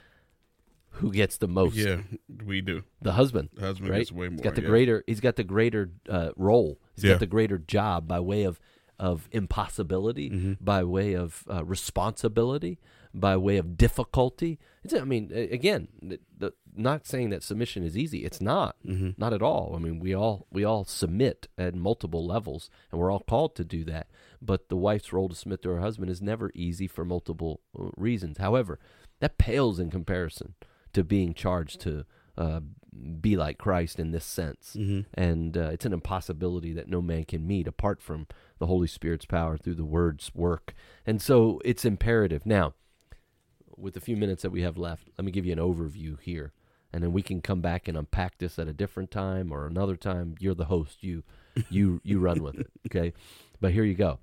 who 0.91 1.13
gets 1.13 1.37
the 1.37 1.49
most? 1.49 1.75
Yeah, 1.77 2.03
we 2.45 2.61
do. 2.61 2.85
The 3.03 3.13
husband. 3.13 3.51
The 3.55 3.63
husband 3.63 3.91
right? 3.91 3.99
gets 3.99 4.13
way 4.13 4.29
He's 4.29 4.37
more, 4.39 4.45
got 4.45 4.55
the 4.55 4.63
yeah. 4.63 4.69
greater. 4.69 5.05
He's 5.07 5.21
got 5.21 5.37
the 5.37 5.45
greater 5.45 5.91
uh, 6.09 6.31
role. 6.37 6.79
He's 6.95 7.05
Yeah. 7.05 7.13
got 7.13 7.21
the 7.21 7.27
greater 7.27 7.59
job 7.59 8.07
by 8.09 8.21
way 8.21 8.45
of 8.45 8.61
of 8.99 9.29
impossibility, 9.33 10.31
Mm-hmm. 10.31 10.53
by 10.65 10.85
way 10.85 11.15
of 11.15 11.45
uh, 11.51 11.65
responsibility, 11.65 12.79
by 13.13 13.37
way 13.37 13.57
of 13.57 13.77
difficulty. 13.77 14.59
It's, 14.85 14.95
I 14.95 15.05
mean, 15.05 15.31
again, 15.33 15.89
the, 16.03 16.21
the, 16.39 16.53
not 16.75 17.07
saying 17.07 17.31
that 17.31 17.43
submission 17.43 17.83
is 17.83 17.97
easy. 17.97 18.25
It's 18.25 18.41
not. 18.41 18.77
Mm-hmm. 18.87 19.11
Not 19.17 19.33
at 19.33 19.43
all. 19.43 19.73
I 19.75 19.79
mean, 19.79 19.99
we 20.01 20.15
all 20.15 20.47
we 20.53 20.65
all 20.65 20.85
submit 20.85 21.49
at 21.57 21.75
multiple 21.75 22.27
levels, 22.27 22.69
and 22.91 23.01
we're 23.01 23.11
all 23.11 23.21
called 23.21 23.55
to 23.57 23.65
do 23.65 23.85
that. 23.85 24.09
But 24.43 24.69
the 24.69 24.77
wife's 24.77 25.13
role 25.13 25.29
to 25.29 25.35
submit 25.35 25.63
to 25.63 25.71
her 25.71 25.81
husband 25.81 26.11
is 26.11 26.21
never 26.21 26.51
easy 26.55 26.87
for 26.87 27.05
multiple 27.05 27.61
uh, 27.79 27.89
reasons. 27.97 28.39
However, 28.39 28.79
that 29.21 29.39
pales 29.39 29.79
in 29.79 29.91
comparison 29.91 30.55
to 30.93 31.03
being 31.05 31.33
charged 31.35 31.81
to 31.83 32.05
uh, 32.37 32.61
be 33.21 33.37
like 33.37 33.59
Christ 33.59 33.99
in 33.99 34.11
this 34.11 34.25
sense. 34.25 34.75
And 35.15 35.57
uh, 35.57 35.71
it's 35.73 35.87
an 35.87 35.93
impossibility 35.93 36.73
that 36.73 36.89
no 36.89 37.03
man 37.03 37.25
can 37.25 37.47
meet 37.47 37.67
apart 37.67 38.01
from 38.01 38.27
the 38.59 38.67
Holy 38.67 38.87
Spirit's 38.87 39.27
power 39.27 39.57
through 39.57 39.75
the 39.75 39.85
Word's 39.85 40.35
work. 40.35 40.75
And 41.07 41.21
so 41.21 41.61
it's 41.65 41.85
imperative. 41.85 42.47
Now, 42.47 42.75
with 43.77 43.95
the 43.95 44.01
few 44.01 44.17
minutes 44.17 44.43
that 44.43 44.51
we 44.51 44.63
have 44.63 44.79
left, 44.79 45.09
let 45.19 45.25
me 45.25 45.33
give 45.33 45.45
you 45.45 45.53
an 45.53 45.59
overview 45.59 46.19
here. 46.21 46.53
And 46.93 47.03
then 47.03 47.13
we 47.13 47.23
can 47.23 47.43
come 47.43 47.61
back 47.61 47.89
and 47.89 47.97
unpack 47.97 48.39
this 48.39 48.59
at 48.59 48.69
a 48.69 48.73
different 48.73 49.11
time 49.11 49.53
or 49.53 49.67
another 49.67 49.97
time. 49.97 50.35
You're 50.41 50.55
the 50.55 50.67
host. 50.67 51.03
You 51.03 51.25
you 51.71 52.01
you 52.05 52.19
run 52.19 52.43
with 52.43 52.59
it. 52.59 52.71
Okay. 52.87 53.13
But 53.61 53.73
here 53.73 53.85
you 53.85 53.95
go. 53.95 54.19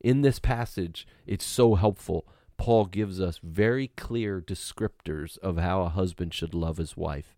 In 0.00 0.22
this 0.22 0.38
passage, 0.38 1.06
it's 1.26 1.44
so 1.44 1.74
helpful. 1.74 2.26
Paul 2.56 2.86
gives 2.86 3.20
us 3.20 3.40
very 3.42 3.88
clear 3.88 4.40
descriptors 4.40 5.38
of 5.38 5.58
how 5.58 5.82
a 5.82 5.88
husband 5.88 6.34
should 6.34 6.54
love 6.54 6.76
his 6.76 6.96
wife. 6.96 7.34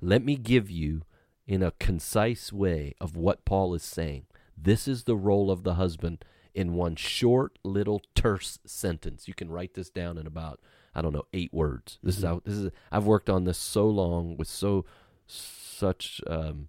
Let 0.00 0.24
me 0.24 0.36
give 0.36 0.70
you, 0.70 1.02
in 1.46 1.62
a 1.62 1.72
concise 1.72 2.52
way, 2.52 2.94
of 3.00 3.16
what 3.16 3.44
Paul 3.44 3.74
is 3.74 3.82
saying. 3.82 4.26
This 4.56 4.86
is 4.86 5.04
the 5.04 5.16
role 5.16 5.50
of 5.50 5.62
the 5.62 5.74
husband 5.74 6.24
in 6.54 6.74
one 6.74 6.96
short, 6.96 7.58
little, 7.62 8.02
terse 8.14 8.58
sentence. 8.66 9.28
You 9.28 9.34
can 9.34 9.50
write 9.50 9.74
this 9.74 9.90
down 9.90 10.18
in 10.18 10.26
about, 10.26 10.60
I 10.94 11.02
don't 11.02 11.12
know, 11.12 11.26
eight 11.32 11.52
words. 11.52 11.98
This 12.02 12.18
is 12.18 12.24
how 12.24 12.42
this 12.44 12.54
is. 12.54 12.70
I've 12.90 13.06
worked 13.06 13.30
on 13.30 13.44
this 13.44 13.58
so 13.58 13.88
long 13.88 14.36
with 14.36 14.48
so 14.48 14.84
such 15.26 16.20
um, 16.26 16.68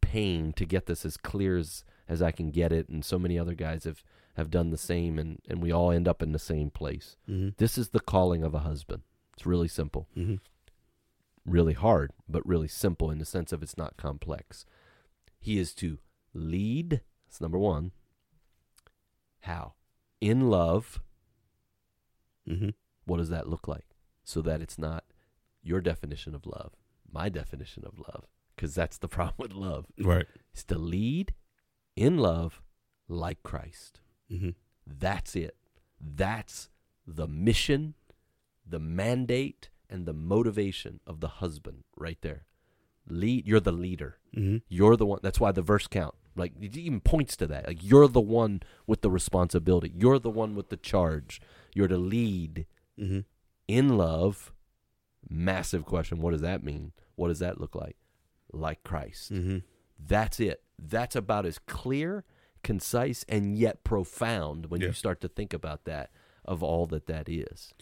pain 0.00 0.52
to 0.54 0.64
get 0.64 0.86
this 0.86 1.04
as 1.04 1.16
clear 1.16 1.56
as 1.56 1.84
as 2.06 2.20
I 2.20 2.32
can 2.32 2.50
get 2.50 2.72
it, 2.72 2.88
and 2.88 3.04
so 3.04 3.18
many 3.18 3.38
other 3.38 3.54
guys 3.54 3.84
have 3.84 4.02
have 4.36 4.50
done 4.50 4.70
the 4.70 4.76
same, 4.76 5.18
and 5.18 5.40
and 5.48 5.62
we 5.62 5.72
all 5.72 5.90
end 5.90 6.08
up 6.08 6.22
in 6.22 6.32
the 6.32 6.38
same 6.38 6.70
place. 6.70 7.16
This 7.56 7.78
is 7.78 7.90
the 7.90 8.00
calling 8.00 8.42
of 8.42 8.54
a 8.54 8.60
husband. 8.60 9.02
It's 9.34 9.46
really 9.46 9.68
simple 9.68 10.08
Mm-hmm. 10.16 10.36
Really 11.46 11.74
hard, 11.74 12.12
but 12.28 12.46
really 12.46 12.68
simple 12.68 13.10
in 13.10 13.18
the 13.18 13.24
sense 13.24 13.52
of 13.52 13.62
it's 13.62 13.76
not 13.76 13.96
complex. 13.96 14.64
He 15.38 15.58
is 15.58 15.74
to 15.74 15.98
lead, 16.32 17.02
that's 17.26 17.40
number 17.40 17.58
one. 17.58 17.92
How? 19.40 19.74
In 20.20 20.48
love, 20.50 21.00
Mm-hmm. 22.48 22.70
what 23.06 23.16
does 23.16 23.30
that 23.30 23.48
look 23.48 23.66
like? 23.66 23.86
So 24.22 24.42
that 24.42 24.60
it's 24.60 24.78
not 24.78 25.04
your 25.62 25.80
definition 25.80 26.34
of 26.34 26.44
love, 26.46 26.72
my 27.10 27.28
definition 27.30 27.84
of 27.86 27.98
love, 27.98 28.26
because 28.54 28.74
that's 28.74 28.98
the 28.98 29.08
problem 29.16 29.34
with 29.38 29.52
love. 29.52 29.86
Right. 29.98 30.26
It's 30.52 30.64
to 30.64 30.78
lead 30.78 31.32
in 31.96 32.18
love 32.18 32.60
like 33.08 33.42
Christ. 33.42 34.00
Mm-hmm. 34.30 34.50
That's 34.86 35.34
it. 35.36 35.56
That's 35.98 36.68
the 37.06 37.26
mission, 37.26 37.94
the 38.66 38.78
mandate, 38.80 39.70
and 39.94 40.06
the 40.06 40.12
motivation 40.12 41.00
of 41.06 41.20
the 41.20 41.28
husband 41.28 41.84
right 41.96 42.18
there. 42.22 42.44
Lead 43.08 43.46
you're 43.46 43.60
the 43.60 43.72
leader. 43.72 44.18
Mm-hmm. 44.36 44.56
You're 44.68 44.96
the 44.96 45.06
one 45.06 45.20
that's 45.22 45.38
why 45.40 45.52
the 45.52 45.62
verse 45.62 45.86
count. 45.86 46.14
Like 46.36 46.52
it 46.60 46.76
even 46.76 47.00
points 47.00 47.36
to 47.36 47.46
that. 47.46 47.66
Like 47.68 47.82
you're 47.82 48.08
the 48.08 48.20
one 48.20 48.62
with 48.86 49.02
the 49.02 49.10
responsibility. 49.10 49.92
You're 49.94 50.18
the 50.18 50.30
one 50.30 50.54
with 50.56 50.68
the 50.70 50.76
charge. 50.76 51.40
You're 51.74 51.88
to 51.88 51.98
lead 51.98 52.66
Mm-hmm. 52.98 53.20
in 53.68 53.96
love 53.96 54.52
Massive 55.28 55.84
question. 55.84 56.20
What 56.20 56.32
does 56.32 56.42
that 56.42 56.62
mean? 56.62 56.92
What 57.16 57.28
does 57.28 57.38
that 57.38 57.60
look 57.60 57.74
like? 57.74 57.96
Like 58.52 58.82
Christ. 58.84 59.32
Mm-hmm. 59.32 59.58
That's 59.98 60.38
it. 60.38 60.62
That's 60.78 61.16
about 61.16 61.46
as 61.46 61.58
clear, 61.58 62.24
concise, 62.62 63.24
and 63.28 63.56
yet 63.56 63.84
profound 63.84 64.66
when 64.66 64.80
Yeah. 64.82 64.88
you 64.88 64.92
start 64.92 65.20
to 65.22 65.28
think 65.28 65.54
about 65.54 65.84
that 65.86 66.10
of 66.44 66.62
all 66.62 66.84
that 66.86 67.06
that 67.06 67.28
is. 67.28 67.72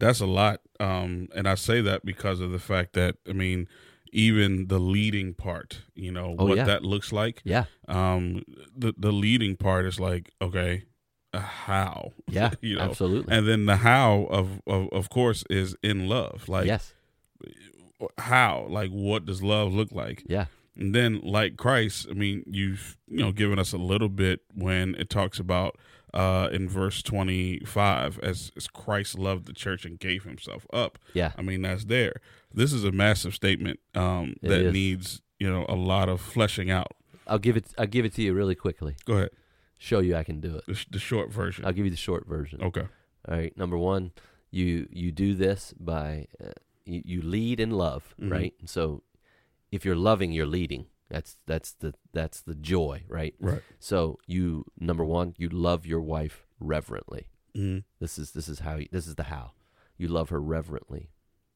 That's 0.00 0.20
a 0.20 0.26
lot. 0.26 0.60
Um, 0.80 1.28
and 1.34 1.48
I 1.48 1.54
say 1.54 1.80
that 1.82 2.04
because 2.04 2.40
of 2.40 2.50
the 2.50 2.58
fact 2.58 2.94
that 2.94 3.16
I 3.28 3.32
mean, 3.32 3.68
even 4.12 4.66
the 4.68 4.78
leading 4.80 5.34
part, 5.34 5.82
you 5.94 6.10
know, 6.10 6.34
Oh, 6.38 6.46
what 6.46 6.56
yeah. 6.56 6.64
that 6.64 6.82
looks 6.84 7.12
like. 7.12 7.40
Yeah. 7.44 7.64
Um, 7.86 8.42
the 8.76 8.92
the 8.98 9.12
leading 9.12 9.56
part 9.56 9.86
is 9.86 10.00
like, 10.00 10.32
okay, 10.42 10.84
uh, 11.32 11.38
how? 11.38 12.12
Yeah. 12.28 12.50
you 12.60 12.76
know, 12.76 12.82
absolutely. 12.82 13.32
and 13.36 13.46
then 13.46 13.66
the 13.66 13.76
how 13.76 14.26
of, 14.30 14.60
of 14.66 14.88
of 14.90 15.10
course 15.10 15.44
is 15.48 15.76
in 15.82 16.08
love. 16.08 16.48
Like 16.48 16.66
yes. 16.66 16.94
how? 18.18 18.66
Like 18.68 18.90
what 18.90 19.24
does 19.26 19.42
love 19.42 19.72
look 19.72 19.92
like? 19.92 20.24
Yeah. 20.26 20.46
And 20.76 20.94
then, 20.94 21.20
like 21.22 21.56
Christ, 21.56 22.06
I 22.10 22.14
mean, 22.14 22.42
you've 22.46 22.96
you 23.06 23.18
know 23.18 23.32
given 23.32 23.58
us 23.58 23.72
a 23.72 23.76
little 23.78 24.08
bit 24.08 24.40
when 24.54 24.94
it 24.94 25.10
talks 25.10 25.38
about 25.38 25.76
uh, 26.14 26.48
in 26.52 26.68
verse 26.68 27.02
twenty 27.02 27.60
five, 27.60 28.18
as, 28.22 28.50
as 28.56 28.66
Christ 28.66 29.18
loved 29.18 29.46
the 29.46 29.52
church 29.52 29.84
and 29.84 29.98
gave 29.98 30.24
Himself 30.24 30.66
up. 30.72 30.98
Yeah. 31.14 31.32
I 31.36 31.42
mean, 31.42 31.62
that's 31.62 31.84
there. 31.84 32.14
This 32.52 32.72
is 32.72 32.84
a 32.84 32.92
massive 32.92 33.34
statement 33.34 33.80
um, 33.94 34.34
that 34.42 34.60
is. 34.60 34.72
needs 34.72 35.22
you 35.38 35.50
know 35.50 35.64
a 35.68 35.74
lot 35.74 36.08
of 36.08 36.20
fleshing 36.20 36.70
out. 36.70 36.92
I'll 37.26 37.38
give 37.38 37.56
it. 37.56 37.66
I'll 37.78 37.86
give 37.86 38.04
it 38.04 38.14
to 38.14 38.22
you 38.22 38.34
really 38.34 38.54
quickly. 38.56 38.96
Go 39.04 39.14
ahead, 39.14 39.30
Show 39.78 40.00
you 40.00 40.16
I 40.16 40.24
can 40.24 40.40
do 40.40 40.56
it. 40.56 40.64
the, 40.66 40.74
sh- 40.74 40.86
the 40.90 40.98
short 40.98 41.32
version. 41.32 41.64
I'll 41.64 41.72
give 41.72 41.84
you 41.84 41.90
the 41.90 41.96
short 41.96 42.26
version. 42.26 42.60
Okay. 42.62 42.86
All 43.28 43.36
right. 43.36 43.56
Number 43.56 43.78
one, 43.78 44.12
you 44.50 44.88
you 44.90 45.12
do 45.12 45.34
this 45.34 45.72
by 45.78 46.26
uh, 46.44 46.52
you, 46.84 47.02
you 47.04 47.22
lead 47.22 47.60
in 47.60 47.70
love, 47.70 48.14
Mhm. 48.20 48.32
right? 48.32 48.54
And 48.58 48.68
so, 48.68 49.02
if 49.70 49.84
you're 49.84 49.94
loving, 49.96 50.32
you're 50.32 50.46
leading. 50.46 50.86
That's 51.10 51.36
that's 51.46 51.72
the 51.72 51.94
that's 52.12 52.40
the 52.40 52.54
joy, 52.54 53.02
right? 53.08 53.34
Right. 53.40 53.62
So 53.78 54.18
you 54.26 54.64
number 54.78 55.04
one, 55.04 55.34
you 55.36 55.48
love 55.48 55.84
your 55.84 56.00
wife 56.00 56.46
reverently. 56.60 57.26
Mm-hmm. 57.56 57.80
This 57.98 58.16
is 58.18 58.30
this 58.30 58.48
is 58.48 58.60
how 58.60 58.76
you, 58.76 58.88
this 58.92 59.06
is 59.06 59.16
the 59.16 59.24
how 59.24 59.52
you 59.98 60.08
love 60.08 60.30
her 60.30 60.40
reverently, 60.40 61.10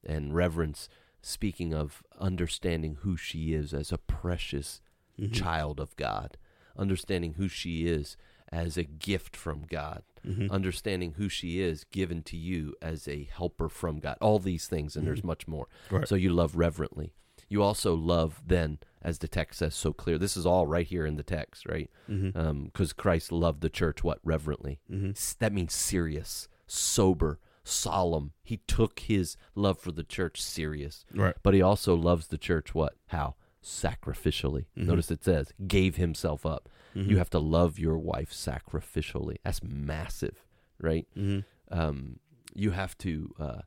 and 0.04 0.34
reverence. 0.34 0.88
Speaking 1.22 1.72
of 1.72 2.02
understanding 2.20 2.98
who 3.00 3.16
she 3.16 3.54
is 3.54 3.72
as 3.72 3.90
a 3.92 3.98
precious 3.98 4.80
Mm-hmm. 5.18 5.30
child 5.32 5.78
of 5.78 5.94
God, 5.94 6.36
understanding 6.76 7.34
who 7.34 7.46
she 7.46 7.86
is 7.86 8.16
as 8.50 8.76
a 8.76 8.82
gift 8.82 9.36
from 9.36 9.62
God, 9.70 10.02
Mm-hmm. 10.26 10.50
understanding 10.50 11.12
who 11.18 11.28
she 11.28 11.60
is 11.60 11.84
given 11.84 12.22
to 12.24 12.36
you 12.36 12.74
as 12.82 13.06
a 13.06 13.28
helper 13.32 13.68
from 13.68 14.00
God. 14.00 14.16
All 14.20 14.38
these 14.40 14.66
things, 14.66 14.96
and 14.96 15.06
there's 15.06 15.22
much 15.22 15.46
more. 15.46 15.68
Right. 15.90 16.08
So 16.08 16.14
you 16.16 16.30
love 16.30 16.56
reverently. 16.56 17.12
You 17.48 17.62
also 17.62 17.94
love 17.94 18.42
then, 18.44 18.78
as 19.04 19.18
the 19.18 19.28
text 19.28 19.58
says 19.58 19.74
so 19.74 19.92
clear. 19.92 20.16
This 20.18 20.36
is 20.36 20.46
all 20.46 20.66
right 20.66 20.86
here 20.86 21.04
in 21.06 21.16
the 21.16 21.22
text, 21.22 21.66
right? 21.66 21.90
Mm-hmm. 22.10 22.64
Because 22.64 22.92
Christ 22.92 23.30
loved 23.30 23.60
the 23.60 23.68
church 23.68 24.02
what 24.02 24.18
reverently. 24.24 24.80
Mm-hmm. 24.90 25.12
That 25.40 25.52
means 25.52 25.74
serious, 25.74 26.48
sober, 26.66 27.38
solemn. 27.62 28.32
He 28.42 28.58
took 28.66 29.00
his 29.00 29.36
love 29.54 29.78
for 29.78 29.92
the 29.92 30.04
church 30.04 30.40
serious. 30.40 31.04
Right. 31.14 31.34
But 31.42 31.54
he 31.54 31.62
also 31.62 31.94
loves 31.94 32.28
the 32.28 32.38
church 32.38 32.74
what? 32.74 32.94
How? 33.08 33.36
Sacrificially. 33.62 34.66
Mhm. 34.76 34.86
Notice 34.86 35.10
it 35.10 35.24
says, 35.24 35.52
gave 35.66 35.96
himself 35.96 36.44
up. 36.46 36.68
Mhm. 36.94 37.08
You 37.10 37.18
have 37.18 37.30
to 37.30 37.38
love 37.38 37.78
your 37.78 37.98
wife 37.98 38.30
sacrificially. 38.32 39.36
That's 39.44 39.62
massive, 39.62 40.44
right? 40.78 41.06
Mm-hmm. 41.16 41.78
Um, 41.78 42.18
you 42.54 42.70
have 42.70 42.96
to. 42.98 43.34
Uh, 43.38 43.60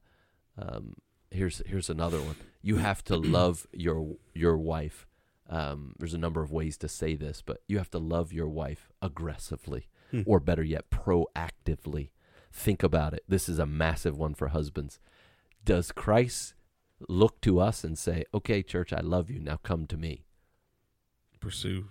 um, 0.58 0.96
here's 1.32 1.62
here's 1.66 1.90
another 1.90 2.22
one. 2.22 2.36
You 2.62 2.78
have 2.78 3.04
to 3.06 3.18
love 3.18 3.68
your 3.74 4.16
your 4.34 4.58
wife. 4.58 5.07
Um, 5.50 5.94
there's 5.98 6.14
a 6.14 6.18
number 6.18 6.42
of 6.42 6.52
ways 6.52 6.78
to 6.78 6.88
say 6.90 7.16
this, 7.16 7.42
but 7.46 7.62
you 7.68 7.78
have 7.78 7.90
to 7.92 8.00
love 8.00 8.34
your 8.34 8.50
wife 8.50 8.90
aggressively, 9.02 9.88
Hmm. 10.12 10.22
or 10.26 10.40
better 10.40 10.64
yet, 10.64 10.90
proactively. 10.90 12.10
Think 12.52 12.84
about 12.84 13.14
it. 13.14 13.24
This 13.28 13.48
is 13.50 13.60
a 13.60 13.66
massive 13.66 14.18
one 14.18 14.34
for 14.34 14.48
husbands. 14.50 15.00
Does 15.64 15.92
Christ 15.92 16.54
look 17.08 17.40
to 17.42 17.60
us 17.60 17.84
and 17.84 17.98
say, 17.98 18.26
"Okay, 18.34 18.64
church, 18.64 18.92
I 18.92 19.00
love 19.02 19.30
you. 19.30 19.40
Now 19.40 19.58
come 19.58 19.86
to 19.88 19.98
me"? 19.98 20.26
Pursue. 21.40 21.90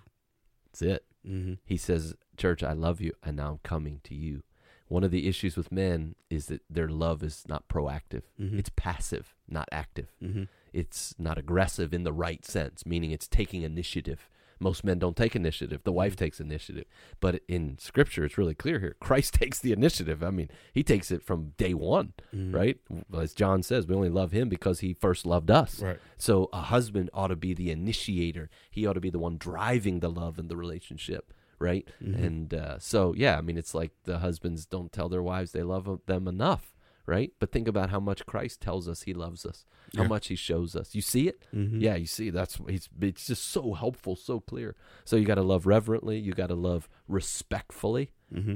That's 0.65 0.81
it. 0.81 1.05
Mm-hmm. 1.25 1.53
He 1.65 1.77
says, 1.77 2.15
Church, 2.37 2.61
I 2.63 2.73
love 2.73 3.01
you, 3.01 3.13
and 3.23 3.37
now 3.37 3.51
I'm 3.51 3.57
coming 3.63 3.99
to 4.03 4.13
you. 4.15 4.43
One 4.89 5.03
of 5.03 5.11
the 5.11 5.27
issues 5.27 5.57
with 5.57 5.71
men 5.71 6.15
is 6.29 6.45
that 6.47 6.61
their 6.69 6.87
love 6.87 7.23
is 7.23 7.43
not 7.47 7.67
proactive. 7.67 8.23
Mhm. 8.39 8.59
It's 8.59 8.69
passive, 8.75 9.35
not 9.47 9.67
active. 9.71 10.13
Mm-hmm. 10.21 10.43
It's 10.81 11.15
not 11.17 11.37
aggressive 11.37 11.93
in 11.93 12.03
the 12.03 12.13
right 12.13 12.43
sense, 12.45 12.85
meaning 12.85 13.11
it's 13.11 13.27
taking 13.27 13.61
initiative. 13.63 14.29
Most 14.59 14.83
men 14.83 14.97
don't 14.97 15.15
take 15.15 15.35
initiative. 15.35 15.81
The 15.83 15.91
wife 15.91 16.15
takes 16.15 16.39
initiative. 16.39 16.85
But 17.19 17.41
in 17.47 17.77
scripture, 17.79 18.25
it's 18.25 18.39
really 18.39 18.55
clear 18.55 18.79
here. 18.79 18.95
Christ 18.99 19.33
takes 19.41 19.59
the 19.59 19.71
initiative. 19.71 20.23
I 20.23 20.31
mean, 20.31 20.49
he 20.73 20.83
takes 20.83 21.11
it 21.11 21.21
from 21.23 21.53
day 21.57 21.73
one, 21.75 22.13
Mhm. 22.35 22.53
right? 22.53 22.77
As 23.15 23.33
John 23.33 23.61
says, 23.61 23.85
we 23.87 23.93
only 23.95 24.09
love 24.09 24.31
him 24.31 24.49
because 24.49 24.79
he 24.79 24.93
first 24.93 25.25
loved 25.27 25.51
us. 25.51 25.79
Right. 25.81 25.99
So 26.17 26.49
a 26.53 26.61
husband 26.73 27.09
ought 27.13 27.27
to 27.27 27.35
be 27.35 27.53
the 27.53 27.69
initiator. 27.71 28.49
He 28.71 28.85
ought 28.87 28.93
to 28.93 28.99
be 29.07 29.11
the 29.11 29.19
one 29.19 29.37
driving 29.37 29.99
the 29.99 30.09
love 30.09 30.39
in 30.39 30.47
the 30.47 30.57
relationship, 30.57 31.33
right? 31.59 31.87
Mhm. 32.03 32.23
And 32.25 32.53
uh, 32.53 32.79
so, 32.79 33.13
yeah, 33.15 33.37
I 33.37 33.41
mean, 33.41 33.57
it's 33.57 33.75
like 33.75 33.91
the 34.05 34.19
husbands 34.19 34.65
don't 34.65 34.91
tell 34.91 35.07
their 35.09 35.23
wives 35.23 35.51
they 35.51 35.63
love 35.63 35.87
them 36.07 36.27
enough, 36.27 36.73
right? 37.07 37.31
But 37.39 37.51
think 37.51 37.67
about 37.67 37.89
how 37.89 37.99
much 37.99 38.25
Christ 38.27 38.61
tells 38.61 38.87
us 38.87 39.01
He 39.03 39.13
loves 39.13 39.45
us, 39.45 39.65
how 39.95 40.03
Yeah. 40.03 40.07
much 40.09 40.27
He 40.27 40.35
shows 40.35 40.75
us. 40.75 40.93
You 40.93 41.01
see 41.01 41.27
it? 41.27 41.47
Mhm. 41.53 41.81
Yeah, 41.81 41.95
you 41.95 42.05
see. 42.05 42.29
That's 42.29 42.59
he's. 42.69 42.87
It's 43.01 43.25
just 43.27 43.45
so 43.45 43.73
helpful, 43.73 44.15
so 44.15 44.39
clear. 44.39 44.75
So 45.05 45.15
you 45.15 45.25
got 45.25 45.35
to 45.35 45.43
love 45.43 45.65
reverently. 45.65 46.19
You 46.19 46.33
got 46.33 46.47
to 46.47 46.55
love 46.55 46.87
respectfully. 47.07 48.11
Mm-hmm. 48.31 48.55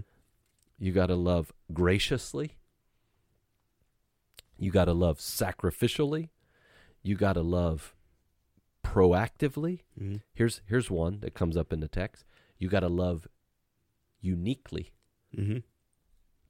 You 0.78 0.92
got 0.92 1.08
to 1.08 1.16
love 1.16 1.52
graciously. 1.74 2.58
You 4.58 4.70
got 4.72 4.86
to 4.86 4.94
love 4.94 5.18
sacrificially. 5.20 6.30
You 7.02 7.16
got 7.16 7.34
to 7.34 7.42
love 7.42 7.96
proactively. 8.84 9.82
Mm-hmm. 10.00 10.18
Here's 10.34 10.62
here's 10.66 10.92
one 10.92 11.20
that 11.22 11.34
comes 11.34 11.56
up 11.58 11.72
in 11.74 11.80
the 11.80 11.88
text. 11.88 12.26
You 12.60 12.68
got 12.70 12.82
to 12.82 12.90
love 12.90 13.28
uniquely. 14.20 14.92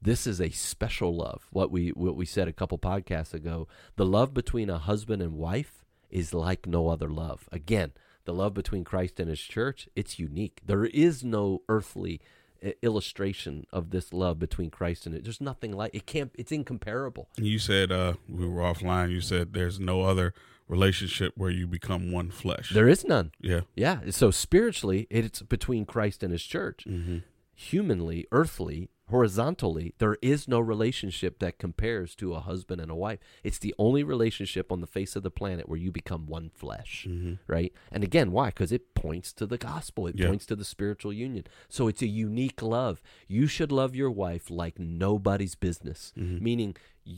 This 0.02 0.26
is 0.26 0.40
a 0.40 0.50
special 0.50 1.14
love. 1.14 1.46
What 1.50 1.70
we 1.70 1.90
what 1.90 2.16
we 2.16 2.26
said 2.26 2.48
a 2.48 2.52
couple 2.52 2.78
podcasts 2.78 3.32
ago, 3.32 3.68
the 3.96 4.04
love 4.04 4.34
between 4.34 4.68
a 4.68 4.78
husband 4.78 5.22
and 5.22 5.34
wife 5.34 5.84
is 6.10 6.34
like 6.34 6.66
no 6.66 6.88
other 6.88 7.08
love. 7.08 7.48
Again, 7.52 7.92
the 8.24 8.34
love 8.34 8.52
between 8.52 8.82
Christ 8.84 9.20
and 9.20 9.28
his 9.28 9.40
church, 9.40 9.88
it's 9.94 10.18
unique. 10.18 10.60
There 10.66 10.84
is 10.84 11.22
no 11.22 11.62
earthly 11.68 12.20
uh, 12.64 12.70
illustration 12.82 13.64
of 13.72 13.90
this 13.90 14.12
love 14.12 14.38
between 14.40 14.70
Christ 14.70 15.06
and 15.06 15.14
it. 15.14 15.22
There's 15.22 15.40
nothing 15.40 15.72
like 15.72 15.94
it 15.94 16.04
can't 16.06 16.32
it's 16.34 16.52
incomparable. 16.52 17.28
You 17.36 17.60
said 17.60 17.92
uh, 17.92 18.14
we 18.28 18.46
were 18.46 18.60
offline. 18.60 19.10
You 19.10 19.20
said 19.20 19.52
there's 19.52 19.78
no 19.78 20.02
other 20.02 20.34
relationship 20.68 21.34
where 21.36 21.50
you 21.50 21.66
become 21.68 22.10
one 22.10 22.30
flesh. 22.30 22.70
There 22.70 22.88
is 22.88 23.04
none. 23.04 23.30
yeah. 23.40 23.60
Yeah. 23.76 24.00
So 24.10 24.30
spiritually, 24.30 25.06
it's 25.10 25.42
between 25.42 25.84
Christ 25.84 26.22
and 26.22 26.32
his 26.32 26.42
church. 26.42 26.84
Mm-hmm. 26.88 27.18
Humanly, 27.54 28.26
earthly, 28.32 28.88
horizontally, 29.12 29.94
there 29.98 30.16
is 30.20 30.48
no 30.48 30.58
relationship 30.58 31.38
that 31.38 31.58
compares 31.58 32.14
to 32.16 32.34
a 32.34 32.40
husband 32.40 32.80
and 32.80 32.90
a 32.90 32.94
wife. 32.96 33.20
It's 33.44 33.58
the 33.60 33.74
only 33.78 34.02
relationship 34.02 34.72
on 34.72 34.80
the 34.80 34.86
face 34.86 35.14
of 35.14 35.22
the 35.22 35.30
planet 35.30 35.68
where 35.68 35.78
you 35.78 35.92
become 35.92 36.26
one 36.26 36.50
flesh, 36.54 37.06
Mm-hmm. 37.08 37.34
right? 37.46 37.72
And 37.92 38.02
again, 38.02 38.32
why? 38.32 38.46
Because 38.48 38.72
it 38.72 38.94
points 38.94 39.32
to 39.34 39.46
the 39.46 39.58
gospel, 39.58 40.06
it 40.08 40.18
Yeah. 40.18 40.28
points 40.28 40.46
to 40.46 40.56
the 40.56 40.64
spiritual 40.64 41.12
union. 41.12 41.44
So 41.68 41.86
it's 41.88 42.02
a 42.02 42.06
unique 42.08 42.60
love. 42.62 43.00
You 43.28 43.46
should 43.46 43.70
love 43.70 43.94
your 43.94 44.10
wife 44.10 44.50
like 44.50 44.78
nobody's 44.78 45.54
business, 45.54 46.12
Mhm. 46.18 46.40
meaning 46.40 46.76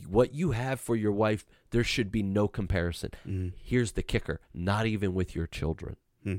what 0.08 0.34
you 0.34 0.50
have 0.52 0.80
for 0.80 0.96
your 0.96 1.12
wife, 1.12 1.46
there 1.70 1.84
should 1.84 2.10
be 2.10 2.22
no 2.22 2.48
comparison. 2.48 3.10
Mm-hmm. 3.26 3.48
Here's 3.62 3.92
the 3.92 4.02
kicker 4.02 4.40
not 4.52 4.86
even 4.86 5.14
with 5.14 5.34
your 5.36 5.46
children. 5.46 5.96
Hmm. 6.22 6.36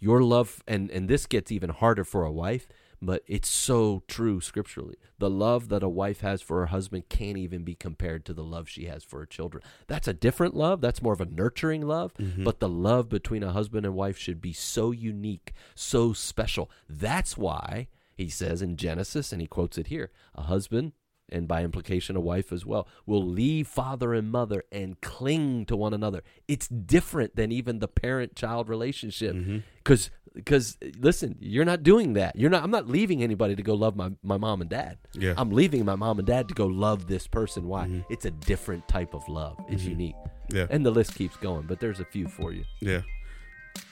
Your 0.00 0.22
love, 0.22 0.62
and, 0.66 0.90
and 0.90 1.08
this 1.08 1.26
gets 1.26 1.50
even 1.52 1.70
harder 1.70 2.04
for 2.04 2.24
a 2.24 2.32
wife, 2.32 2.66
but 3.00 3.22
it's 3.26 3.48
so 3.48 4.02
true 4.08 4.40
scripturally. 4.40 4.96
The 5.18 5.30
love 5.30 5.68
that 5.68 5.82
a 5.82 5.88
wife 5.88 6.20
has 6.20 6.42
for 6.42 6.58
her 6.60 6.66
husband 6.66 7.08
can't 7.08 7.38
even 7.38 7.62
be 7.62 7.74
compared 7.74 8.24
to 8.26 8.34
the 8.34 8.44
love 8.44 8.68
she 8.68 8.86
has 8.86 9.04
for 9.04 9.20
her 9.20 9.26
children. 9.26 9.62
That's 9.86 10.08
a 10.08 10.12
different 10.12 10.54
love. 10.56 10.80
That's 10.80 11.02
more 11.02 11.12
of 11.12 11.20
a 11.20 11.26
nurturing 11.26 11.86
love. 11.86 12.14
Mhm. 12.14 12.44
But 12.44 12.60
the 12.60 12.68
love 12.68 13.08
between 13.08 13.42
a 13.42 13.52
husband 13.52 13.86
and 13.86 13.94
wife 13.94 14.18
should 14.18 14.40
be 14.40 14.52
so 14.52 14.90
unique, 14.90 15.52
so 15.74 16.12
special. 16.12 16.70
That's 16.88 17.36
why 17.36 17.88
he 18.14 18.28
says 18.28 18.62
in 18.62 18.76
Genesis, 18.76 19.32
and 19.32 19.40
he 19.40 19.46
quotes 19.46 19.78
it 19.78 19.86
here 19.86 20.10
a 20.34 20.42
husband, 20.42 20.92
and 21.30 21.46
by 21.46 21.62
implication, 21.62 22.16
a 22.16 22.20
wife 22.20 22.50
as 22.52 22.64
well, 22.64 22.88
will 23.04 23.24
leave 23.24 23.68
father 23.68 24.14
and 24.14 24.30
mother 24.32 24.64
and 24.72 24.98
cling 25.02 25.66
to 25.66 25.76
one 25.76 25.92
another. 25.92 26.24
It's 26.48 26.66
different 26.68 27.36
than 27.36 27.52
even 27.52 27.80
the 27.80 27.86
parent 27.86 28.34
child 28.34 28.68
relationship. 28.68 29.34
Because 29.76 30.10
because 30.34 30.76
listen, 30.98 31.36
you're 31.40 31.64
not 31.64 31.82
doing 31.82 32.14
that. 32.14 32.36
You're 32.36 32.50
not. 32.50 32.62
I'm 32.62 32.70
not 32.70 32.88
leaving 32.88 33.22
anybody 33.22 33.56
to 33.56 33.62
go 33.62 33.74
love 33.74 33.96
my, 33.96 34.10
my 34.22 34.36
mom 34.36 34.60
and 34.60 34.70
dad. 34.70 34.98
Yeah. 35.12 35.34
I'm 35.36 35.50
leaving 35.50 35.84
my 35.84 35.94
mom 35.96 36.18
and 36.18 36.26
dad 36.26 36.48
to 36.48 36.54
go 36.54 36.66
love 36.66 37.06
this 37.06 37.26
person. 37.26 37.66
Why? 37.68 37.86
Mhm. 37.86 38.04
It's 38.10 38.24
a 38.24 38.30
different 38.30 38.86
type 38.88 39.14
of 39.14 39.28
love. 39.28 39.56
It's 39.68 39.82
Mhm. 39.84 39.90
unique. 39.90 40.14
Yeah. 40.52 40.66
And 40.70 40.84
the 40.86 40.90
list 40.90 41.14
keeps 41.14 41.36
going, 41.36 41.66
but 41.66 41.80
there's 41.80 42.00
a 42.00 42.04
few 42.04 42.28
for 42.28 42.52
you. 42.52 42.64
Yeah. 42.80 43.02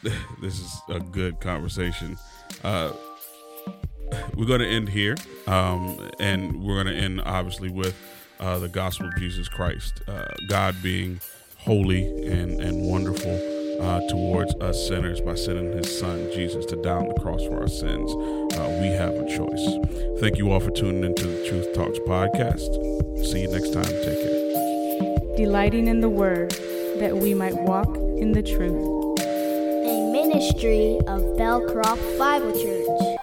this 0.41 0.59
is 0.59 0.81
a 0.89 1.01
good 1.01 1.41
conversation. 1.41 2.17
Uh, 2.65 2.93
we're 4.37 4.47
going 4.47 4.61
to 4.61 4.67
end 4.69 4.89
here, 4.89 5.17
um, 5.47 6.11
and 6.21 6.63
we're 6.63 6.83
going 6.83 6.95
to 6.95 7.01
end 7.01 7.21
obviously 7.25 7.71
with 7.71 7.95
uh, 8.41 8.59
the 8.59 8.69
gospel 8.69 9.07
of 9.09 9.17
Jesus 9.17 9.49
Christ, 9.49 10.03
uh, 10.09 10.25
God 10.49 10.77
being 10.83 11.21
holy 11.59 12.05
and 12.27 12.61
and 12.61 12.87
wonderful 12.87 13.33
uh, 13.81 14.01
towards 14.09 14.55
us 14.57 14.89
sinners 14.89 15.21
by 15.21 15.35
sending 15.35 15.73
His 15.73 15.99
Son 15.99 16.29
Jesus 16.33 16.65
to 16.67 16.77
die 16.77 16.97
on 16.97 17.09
the 17.09 17.15
cross 17.15 17.43
for 17.47 17.61
our 17.61 17.69
sins. 17.69 18.11
Uh, 18.55 18.79
we 18.81 18.89
have 18.89 19.15
a 19.15 19.27
choice. 19.29 20.21
Thank 20.21 20.39
you 20.39 20.53
all 20.53 20.61
for 20.61 20.71
tuning 20.71 21.05
into 21.05 21.27
the 21.27 21.47
Truth 21.49 21.75
Talks 21.75 21.99
podcast. 22.01 23.25
See 23.25 23.43
you 23.43 23.49
next 23.49 23.73
time. 23.73 23.85
Take 23.85 24.23
care. 24.23 25.37
Delighting 25.37 25.89
in 25.89 26.01
the 26.01 26.09
Word, 26.09 26.53
that 26.99 27.17
we 27.17 27.35
might 27.35 27.55
walk 27.55 27.95
in 27.97 28.33
the 28.33 28.43
truth. 28.43 29.21
A 29.21 30.13
ministry 30.13 30.99
of 31.07 31.21
Bellcroft 31.37 32.19
Bible 32.19 32.53
Church. 32.53 33.16